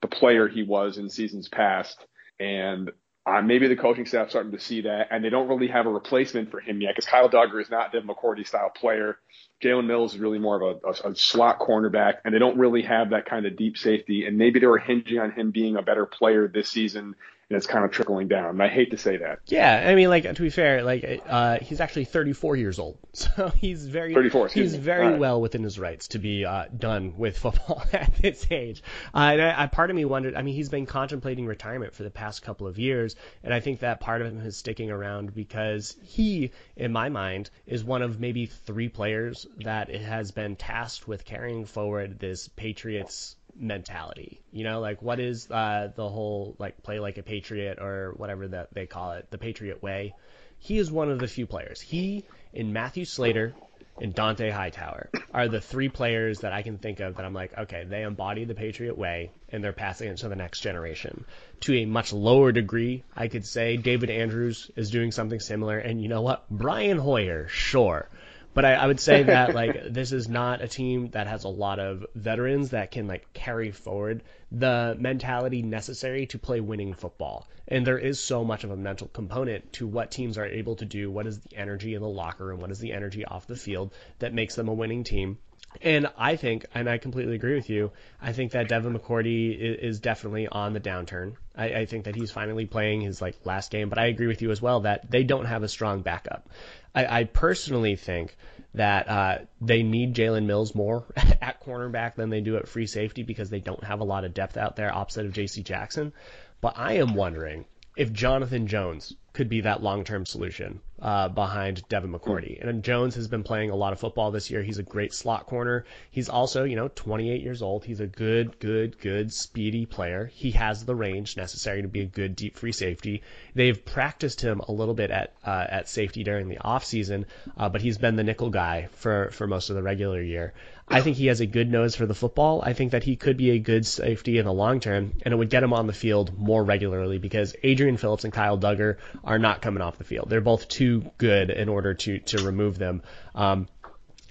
the 0.00 0.08
player 0.08 0.48
he 0.48 0.62
was 0.62 0.98
in 0.98 1.08
seasons 1.08 1.48
past. 1.48 2.04
And 2.38 2.90
uh, 3.26 3.42
maybe 3.42 3.68
the 3.68 3.76
coaching 3.76 4.06
staff 4.06 4.30
starting 4.30 4.52
to 4.52 4.60
see 4.60 4.82
that, 4.82 5.08
and 5.10 5.22
they 5.22 5.28
don't 5.28 5.48
really 5.48 5.68
have 5.68 5.86
a 5.86 5.90
replacement 5.90 6.50
for 6.50 6.60
him 6.60 6.80
yet 6.80 6.94
because 6.94 7.08
Kyle 7.08 7.28
Dugger 7.28 7.60
is 7.60 7.70
not 7.70 7.92
Devin 7.92 8.08
McCourty 8.08 8.46
style 8.46 8.70
player. 8.70 9.18
Jalen 9.62 9.86
Mills 9.86 10.14
is 10.14 10.20
really 10.20 10.38
more 10.38 10.60
of 10.60 10.80
a, 10.84 10.88
a, 10.88 11.10
a, 11.10 11.16
slot 11.16 11.58
cornerback, 11.58 12.14
and 12.24 12.34
they 12.34 12.38
don't 12.38 12.58
really 12.58 12.82
have 12.82 13.10
that 13.10 13.26
kind 13.26 13.44
of 13.44 13.56
deep 13.56 13.76
safety. 13.76 14.24
And 14.24 14.38
maybe 14.38 14.58
they 14.58 14.66
were 14.66 14.78
hinging 14.78 15.18
on 15.18 15.32
him 15.32 15.50
being 15.50 15.76
a 15.76 15.82
better 15.82 16.06
player 16.06 16.48
this 16.48 16.70
season 16.70 17.14
and 17.50 17.56
it's 17.56 17.66
kind 17.66 17.84
of 17.84 17.90
trickling 17.90 18.28
down. 18.28 18.50
And 18.50 18.62
I 18.62 18.68
hate 18.68 18.92
to 18.92 18.96
say 18.96 19.16
that. 19.16 19.40
Yeah, 19.46 19.84
I 19.88 19.96
mean, 19.96 20.08
like 20.08 20.22
to 20.22 20.40
be 20.40 20.50
fair, 20.50 20.84
like 20.84 21.22
uh, 21.28 21.58
he's 21.60 21.80
actually 21.80 22.04
34 22.04 22.54
years 22.54 22.78
old, 22.78 22.96
so 23.12 23.48
he's 23.56 23.86
very 23.86 24.14
34. 24.14 24.48
He's 24.48 24.72
me. 24.74 24.78
very 24.78 25.08
right. 25.08 25.18
well 25.18 25.40
within 25.40 25.64
his 25.64 25.76
rights 25.76 26.08
to 26.08 26.20
be 26.20 26.44
uh, 26.44 26.66
done 26.76 27.14
with 27.18 27.36
football 27.36 27.82
at 27.92 28.14
this 28.14 28.46
age. 28.52 28.84
Uh, 29.12 29.30
and 29.32 29.42
I, 29.42 29.64
I, 29.64 29.66
part 29.66 29.90
of 29.90 29.96
me 29.96 30.04
wondered. 30.04 30.36
I 30.36 30.42
mean, 30.42 30.54
he's 30.54 30.68
been 30.68 30.86
contemplating 30.86 31.44
retirement 31.44 31.92
for 31.92 32.04
the 32.04 32.10
past 32.10 32.42
couple 32.42 32.68
of 32.68 32.78
years, 32.78 33.16
and 33.42 33.52
I 33.52 33.58
think 33.58 33.80
that 33.80 33.98
part 33.98 34.22
of 34.22 34.28
him 34.28 34.40
is 34.46 34.56
sticking 34.56 34.92
around 34.92 35.34
because 35.34 35.96
he, 36.04 36.52
in 36.76 36.92
my 36.92 37.08
mind, 37.08 37.50
is 37.66 37.82
one 37.82 38.02
of 38.02 38.20
maybe 38.20 38.46
three 38.46 38.88
players 38.88 39.46
that 39.64 39.92
has 39.92 40.30
been 40.30 40.54
tasked 40.54 41.08
with 41.08 41.24
carrying 41.24 41.64
forward 41.64 42.20
this 42.20 42.46
Patriots 42.46 43.34
mentality. 43.60 44.40
You 44.52 44.64
know, 44.64 44.80
like 44.80 45.02
what 45.02 45.20
is 45.20 45.50
uh, 45.50 45.92
the 45.94 46.08
whole 46.08 46.56
like 46.58 46.82
play 46.82 46.98
like 46.98 47.18
a 47.18 47.22
patriot 47.22 47.78
or 47.80 48.14
whatever 48.16 48.48
that 48.48 48.72
they 48.72 48.86
call 48.86 49.12
it, 49.12 49.30
the 49.30 49.38
Patriot 49.38 49.82
way. 49.82 50.14
He 50.58 50.78
is 50.78 50.90
one 50.90 51.10
of 51.10 51.18
the 51.18 51.28
few 51.28 51.46
players. 51.46 51.80
He 51.80 52.24
and 52.52 52.72
Matthew 52.72 53.04
Slater 53.04 53.54
and 54.00 54.14
Dont'a 54.14 54.50
Hightower 54.50 55.10
are 55.32 55.48
the 55.48 55.60
three 55.60 55.88
players 55.88 56.40
that 56.40 56.52
I 56.52 56.62
can 56.62 56.78
think 56.78 57.00
of 57.00 57.16
that 57.16 57.24
I'm 57.24 57.34
like, 57.34 57.56
okay, 57.56 57.84
they 57.84 58.02
embody 58.02 58.44
the 58.44 58.54
Patriot 58.54 58.96
way 58.96 59.30
and 59.50 59.62
they're 59.62 59.72
passing 59.72 60.08
it 60.08 60.18
to 60.18 60.28
the 60.28 60.36
next 60.36 60.60
generation. 60.60 61.24
To 61.60 61.74
a 61.74 61.84
much 61.84 62.12
lower 62.12 62.52
degree, 62.52 63.04
I 63.14 63.28
could 63.28 63.44
say 63.44 63.76
David 63.76 64.10
Andrews 64.10 64.70
is 64.76 64.90
doing 64.90 65.12
something 65.12 65.40
similar, 65.40 65.78
and 65.78 66.02
you 66.02 66.08
know 66.08 66.22
what? 66.22 66.44
Brian 66.50 66.98
Hoyer, 66.98 67.48
sure. 67.48 68.08
But 68.52 68.64
I, 68.64 68.74
I 68.74 68.86
would 68.86 69.00
say 69.00 69.22
that 69.22 69.54
like 69.54 69.92
this 69.92 70.12
is 70.12 70.28
not 70.28 70.60
a 70.60 70.68
team 70.68 71.10
that 71.10 71.26
has 71.26 71.44
a 71.44 71.48
lot 71.48 71.78
of 71.78 72.04
veterans 72.14 72.70
that 72.70 72.90
can 72.90 73.06
like 73.06 73.32
carry 73.32 73.70
forward 73.70 74.22
the 74.50 74.96
mentality 74.98 75.62
necessary 75.62 76.26
to 76.26 76.38
play 76.38 76.60
winning 76.60 76.94
football. 76.94 77.46
And 77.68 77.86
there 77.86 77.98
is 77.98 78.18
so 78.18 78.44
much 78.44 78.64
of 78.64 78.70
a 78.70 78.76
mental 78.76 79.08
component 79.08 79.72
to 79.74 79.86
what 79.86 80.10
teams 80.10 80.38
are 80.38 80.46
able 80.46 80.76
to 80.76 80.84
do, 80.84 81.10
what 81.10 81.26
is 81.26 81.38
the 81.38 81.56
energy 81.56 81.94
in 81.94 82.02
the 82.02 82.08
locker 82.08 82.46
room, 82.46 82.60
what 82.60 82.72
is 82.72 82.80
the 82.80 82.92
energy 82.92 83.24
off 83.24 83.46
the 83.46 83.56
field 83.56 83.92
that 84.18 84.34
makes 84.34 84.56
them 84.56 84.68
a 84.68 84.74
winning 84.74 85.04
team. 85.04 85.38
And 85.82 86.08
I 86.18 86.34
think, 86.34 86.66
and 86.74 86.90
I 86.90 86.98
completely 86.98 87.36
agree 87.36 87.54
with 87.54 87.70
you, 87.70 87.92
I 88.20 88.32
think 88.32 88.52
that 88.52 88.68
Devin 88.68 88.98
McCourty 88.98 89.56
is, 89.56 90.00
definitely 90.00 90.48
on 90.48 90.72
the 90.72 90.80
downturn. 90.80 91.34
I, 91.54 91.66
I, 91.66 91.86
think 91.86 92.06
that 92.06 92.16
he's 92.16 92.32
finally 92.32 92.66
playing 92.66 93.02
his 93.02 93.22
like 93.22 93.36
last 93.44 93.70
game, 93.70 93.88
but 93.88 93.98
I 93.98 94.06
agree 94.06 94.26
with 94.26 94.42
you 94.42 94.50
as 94.50 94.60
well 94.60 94.80
that 94.80 95.08
they 95.08 95.22
don't 95.22 95.44
have 95.44 95.62
a 95.62 95.68
strong 95.68 96.00
backup. 96.00 96.48
I, 96.94 97.20
I 97.20 97.24
personally 97.24 97.96
think 97.96 98.36
that 98.74 99.08
uh, 99.08 99.38
they 99.60 99.82
need 99.82 100.14
Jalen 100.14 100.46
Mills 100.46 100.74
more 100.74 101.04
at 101.16 101.62
cornerback 101.64 102.14
than 102.14 102.30
they 102.30 102.40
do 102.40 102.56
at 102.56 102.68
free 102.68 102.86
safety 102.86 103.22
because 103.22 103.50
they 103.50 103.60
don't 103.60 103.84
have 103.84 104.00
a 104.00 104.04
lot 104.04 104.24
of 104.24 104.34
depth 104.34 104.56
out 104.56 104.76
there 104.76 104.94
opposite 104.94 105.26
of 105.26 105.32
J.C. 105.32 105.62
Jackson. 105.62 106.12
But 106.60 106.74
I 106.76 106.94
am 106.94 107.14
wondering 107.14 107.64
if 107.96 108.12
Jonathan 108.12 108.66
Jones 108.66 109.14
could 109.32 109.48
be 109.48 109.62
that 109.62 109.82
long-term 109.82 110.26
solution 110.26 110.80
uh, 111.00 111.28
behind 111.28 111.86
Devin 111.88 112.12
McCourty. 112.12 112.60
And 112.66 112.82
Jones 112.82 113.14
has 113.14 113.28
been 113.28 113.42
playing 113.42 113.70
a 113.70 113.76
lot 113.76 113.92
of 113.92 114.00
football 114.00 114.30
this 114.30 114.50
year. 114.50 114.62
He's 114.62 114.78
a 114.78 114.82
great 114.82 115.14
slot 115.14 115.46
corner. 115.46 115.84
He's 116.10 116.28
also, 116.28 116.64
you 116.64 116.76
know, 116.76 116.88
28 116.88 117.40
years 117.42 117.62
old. 117.62 117.84
He's 117.84 118.00
a 118.00 118.06
good, 118.06 118.58
good, 118.58 118.98
good, 118.98 119.32
speedy 119.32 119.86
player. 119.86 120.30
He 120.34 120.50
has 120.52 120.84
the 120.84 120.94
range 120.94 121.36
necessary 121.36 121.82
to 121.82 121.88
be 121.88 122.00
a 122.00 122.06
good 122.06 122.36
deep 122.36 122.56
free 122.56 122.72
safety. 122.72 123.22
They've 123.54 123.82
practiced 123.84 124.40
him 124.40 124.60
a 124.60 124.72
little 124.72 124.94
bit 124.94 125.10
at 125.10 125.34
uh, 125.44 125.66
at 125.68 125.88
safety 125.88 126.24
during 126.24 126.48
the 126.48 126.58
off 126.58 126.84
season, 126.84 127.26
uh, 127.56 127.68
but 127.68 127.80
he's 127.80 127.98
been 127.98 128.16
the 128.16 128.24
nickel 128.24 128.50
guy 128.50 128.88
for 128.92 129.30
for 129.30 129.46
most 129.46 129.70
of 129.70 129.76
the 129.76 129.82
regular 129.82 130.20
year. 130.20 130.52
I 130.92 131.02
think 131.02 131.16
he 131.16 131.26
has 131.26 131.40
a 131.40 131.46
good 131.46 131.70
nose 131.70 131.94
for 131.94 132.04
the 132.04 132.16
football. 132.16 132.62
I 132.62 132.72
think 132.72 132.90
that 132.90 133.04
he 133.04 133.14
could 133.14 133.36
be 133.36 133.50
a 133.50 133.60
good 133.60 133.86
safety 133.86 134.38
in 134.38 134.44
the 134.44 134.52
long 134.52 134.80
term, 134.80 135.12
and 135.22 135.32
it 135.32 135.36
would 135.36 135.48
get 135.48 135.62
him 135.62 135.72
on 135.72 135.86
the 135.86 135.92
field 135.92 136.36
more 136.36 136.64
regularly 136.64 137.18
because 137.18 137.54
Adrian 137.62 137.96
Phillips 137.96 138.24
and 138.24 138.32
Kyle 138.32 138.58
Dugger 138.58 138.96
are 139.30 139.38
not 139.38 139.62
coming 139.62 139.80
off 139.80 139.96
the 139.96 140.02
field. 140.02 140.28
They're 140.28 140.40
both 140.40 140.66
too 140.66 141.08
good 141.16 141.50
in 141.50 141.68
order 141.68 141.94
to 141.94 142.18
to 142.18 142.42
remove 142.42 142.78
them. 142.78 143.02
Um, 143.32 143.68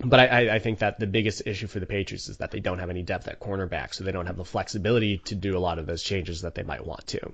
but 0.04 0.20
I, 0.20 0.56
I 0.56 0.60
think 0.60 0.80
that 0.80 1.00
the 1.00 1.08
biggest 1.08 1.44
issue 1.46 1.68
for 1.68 1.80
the 1.80 1.86
Patriots 1.86 2.28
is 2.28 2.38
that 2.38 2.52
they 2.52 2.60
don't 2.60 2.80
have 2.80 2.90
any 2.90 3.02
depth 3.02 3.28
at 3.30 3.40
cornerback, 3.40 3.94
so 3.94 4.04
they 4.04 4.12
don't 4.12 4.28
have 4.28 4.38
the 4.38 4.46
flexibility 4.46 5.20
to 5.26 5.36
do 5.36 5.58
a 5.58 5.60
lot 5.60 5.80
of 5.80 5.86
those 5.86 6.04
changes 6.04 6.42
that 6.42 6.54
they 6.54 6.64
might 6.64 6.86
want 6.86 7.08
to. 7.08 7.32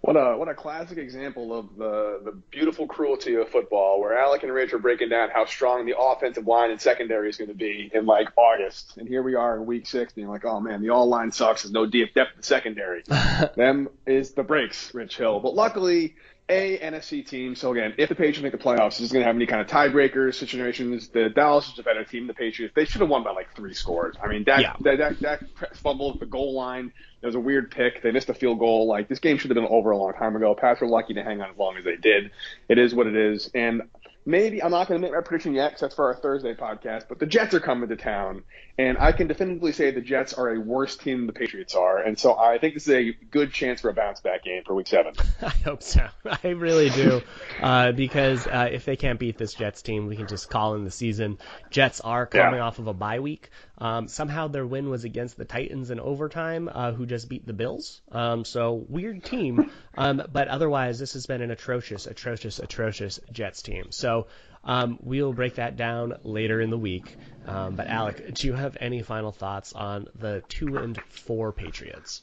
What 0.00 0.16
a 0.16 0.36
what 0.36 0.48
a 0.48 0.54
classic 0.54 0.98
example 0.98 1.58
of 1.58 1.76
the 1.76 2.20
the 2.24 2.32
beautiful 2.50 2.86
cruelty 2.86 3.34
of 3.34 3.48
football, 3.48 4.00
where 4.00 4.16
Alec 4.16 4.44
and 4.44 4.52
Rich 4.52 4.72
are 4.72 4.78
breaking 4.78 5.08
down 5.08 5.30
how 5.30 5.44
strong 5.46 5.84
the 5.84 5.98
offensive 5.98 6.46
line 6.46 6.70
and 6.70 6.80
secondary 6.80 7.28
is 7.28 7.36
going 7.36 7.48
to 7.48 7.56
be 7.56 7.90
in 7.92 8.06
like 8.06 8.28
August, 8.36 8.96
and 8.96 9.08
here 9.08 9.22
we 9.22 9.34
are 9.34 9.56
in 9.56 9.66
week 9.66 9.86
six, 9.86 10.14
being 10.14 10.28
like, 10.28 10.46
oh 10.46 10.60
man, 10.60 10.80
the 10.80 10.90
all 10.90 11.06
line 11.06 11.32
sucks. 11.32 11.64
There's 11.64 11.72
no 11.72 11.86
depth 11.86 12.16
in 12.16 12.24
the 12.36 12.42
secondary. 12.42 13.02
Them 13.56 13.88
is 14.06 14.30
the 14.32 14.42
breaks, 14.42 14.94
Rich 14.94 15.16
Hill. 15.16 15.40
But 15.40 15.54
luckily, 15.54 16.14
a 16.48 16.78
NFC 16.78 17.26
team. 17.26 17.56
So 17.56 17.72
again, 17.72 17.94
if 17.98 18.08
the 18.08 18.14
Patriots 18.14 18.40
make 18.40 18.52
the 18.52 18.58
playoffs, 18.58 19.00
is 19.00 19.10
going 19.10 19.22
to 19.22 19.26
have 19.26 19.34
any 19.34 19.46
kind 19.46 19.60
of 19.60 19.66
tiebreakers 19.66 20.34
situations. 20.34 21.08
The 21.08 21.28
Dallas 21.28 21.68
is 21.72 21.78
a 21.78 21.82
better 21.82 22.04
team. 22.04 22.26
The 22.26 22.34
Patriots 22.34 22.74
they 22.74 22.84
should 22.84 23.00
have 23.00 23.10
won 23.10 23.24
by 23.24 23.32
like 23.32 23.54
three 23.56 23.74
scores. 23.74 24.16
I 24.22 24.28
mean, 24.28 24.44
Dak, 24.44 24.60
yeah. 24.60 24.76
Dak, 24.82 24.98
Dak, 24.98 25.18
Dak 25.20 25.76
fumbled 25.76 26.14
at 26.16 26.20
the 26.20 26.26
goal 26.26 26.54
line. 26.54 26.92
There 27.20 27.28
was 27.28 27.34
a 27.34 27.40
weird 27.40 27.70
pick. 27.70 28.02
They 28.02 28.12
missed 28.12 28.28
a 28.28 28.34
field 28.34 28.60
goal. 28.60 28.86
Like 28.86 29.08
this 29.08 29.18
game 29.18 29.38
should 29.38 29.50
have 29.50 29.56
been 29.56 29.66
over 29.66 29.90
a 29.90 29.96
long 29.96 30.12
time 30.12 30.36
ago. 30.36 30.54
Pats 30.54 30.80
were 30.80 30.86
lucky 30.86 31.14
to 31.14 31.22
hang 31.24 31.40
on 31.40 31.50
as 31.50 31.56
long 31.56 31.76
as 31.76 31.84
they 31.84 31.96
did. 31.96 32.30
It 32.68 32.78
is 32.78 32.94
what 32.94 33.06
it 33.06 33.16
is. 33.16 33.50
And 33.54 33.82
maybe 34.26 34.62
I'm 34.62 34.72
not 34.72 34.88
going 34.88 35.00
to 35.00 35.06
make 35.06 35.14
my 35.14 35.22
prediction 35.22 35.54
yet 35.54 35.68
because 35.68 35.80
that's 35.80 35.94
for 35.94 36.06
our 36.06 36.14
Thursday 36.14 36.54
podcast. 36.54 37.04
But 37.08 37.20
the 37.20 37.26
Jets 37.26 37.54
are 37.54 37.60
coming 37.60 37.88
to 37.88 37.96
town, 37.96 38.42
and 38.76 38.98
I 38.98 39.12
can 39.12 39.28
definitively 39.28 39.72
say 39.72 39.92
the 39.92 40.00
Jets 40.00 40.34
are 40.34 40.52
a 40.52 40.60
worse 40.60 40.96
team 40.96 41.18
than 41.18 41.26
the 41.28 41.32
Patriots 41.32 41.74
are, 41.74 41.98
and 41.98 42.18
so 42.18 42.36
I 42.36 42.58
think 42.58 42.74
this 42.74 42.88
is 42.88 42.94
a 42.94 43.12
good 43.30 43.52
chance 43.52 43.80
for 43.80 43.88
a 43.88 43.94
bounce 43.94 44.20
back 44.20 44.44
game 44.44 44.64
for 44.66 44.74
Week 44.74 44.88
Seven. 44.88 45.14
I 45.42 45.48
hope 45.48 45.82
so. 45.82 46.06
I 46.44 46.48
really 46.48 46.90
do, 46.90 47.22
uh, 47.62 47.92
because 47.92 48.46
uh, 48.46 48.68
if 48.70 48.84
they 48.84 48.96
can't 48.96 49.18
beat 49.18 49.38
this 49.38 49.54
Jets 49.54 49.80
team, 49.80 50.06
we 50.06 50.16
can 50.16 50.26
just 50.26 50.50
call 50.50 50.74
in 50.74 50.84
the 50.84 50.90
season. 50.90 51.38
Jets 51.70 52.00
are 52.00 52.26
coming 52.26 52.56
yeah. 52.56 52.66
off 52.66 52.78
of 52.80 52.88
a 52.88 52.94
bye 52.94 53.20
week. 53.20 53.50
Um, 53.78 54.08
somehow 54.08 54.48
their 54.48 54.66
win 54.66 54.88
was 54.88 55.04
against 55.04 55.36
the 55.36 55.44
Titans 55.44 55.90
in 55.90 56.00
overtime, 56.00 56.70
uh, 56.72 56.92
who 56.92 57.04
just 57.04 57.28
beat 57.28 57.46
the 57.46 57.52
Bills. 57.52 58.00
Um, 58.10 58.44
so 58.44 58.84
weird 58.88 59.22
team, 59.22 59.70
um, 59.96 60.22
but 60.32 60.48
otherwise 60.48 60.98
this 60.98 61.12
has 61.12 61.26
been 61.26 61.42
an 61.42 61.50
atrocious, 61.50 62.06
atrocious, 62.06 62.58
atrocious 62.58 63.20
Jets 63.32 63.62
team. 63.62 63.86
So 63.90 64.15
um, 64.64 64.98
we'll 65.02 65.32
break 65.32 65.56
that 65.56 65.76
down 65.76 66.14
later 66.24 66.60
in 66.60 66.70
the 66.70 66.78
week. 66.78 67.16
Um, 67.46 67.76
but 67.76 67.86
Alec, 67.86 68.34
do 68.34 68.48
you 68.48 68.54
have 68.54 68.76
any 68.80 69.02
final 69.02 69.30
thoughts 69.30 69.72
on 69.72 70.08
the 70.18 70.42
two 70.48 70.76
and 70.78 71.00
four 71.08 71.52
Patriots? 71.52 72.22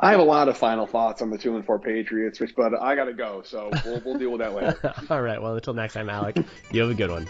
I 0.00 0.10
have 0.10 0.20
a 0.20 0.24
lot 0.24 0.48
of 0.48 0.56
final 0.56 0.86
thoughts 0.86 1.22
on 1.22 1.30
the 1.30 1.38
two 1.38 1.54
and 1.54 1.64
four 1.64 1.78
Patriots, 1.78 2.40
which, 2.40 2.56
but 2.56 2.80
I 2.80 2.96
got 2.96 3.04
to 3.04 3.12
go, 3.12 3.42
so 3.44 3.70
we'll, 3.84 4.02
we'll 4.04 4.18
deal 4.18 4.30
with 4.30 4.40
that 4.40 4.54
later. 4.54 4.94
All 5.10 5.22
right. 5.22 5.40
Well, 5.40 5.54
until 5.54 5.74
next 5.74 5.94
time, 5.94 6.08
Alec, 6.08 6.38
you 6.72 6.80
have 6.80 6.90
a 6.90 6.94
good 6.94 7.10
one. 7.10 7.28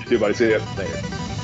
You 0.00 0.04
too, 0.04 0.18
buddy. 0.18 0.34
See 0.34 0.50
you 0.50 0.58
later. 0.76 1.38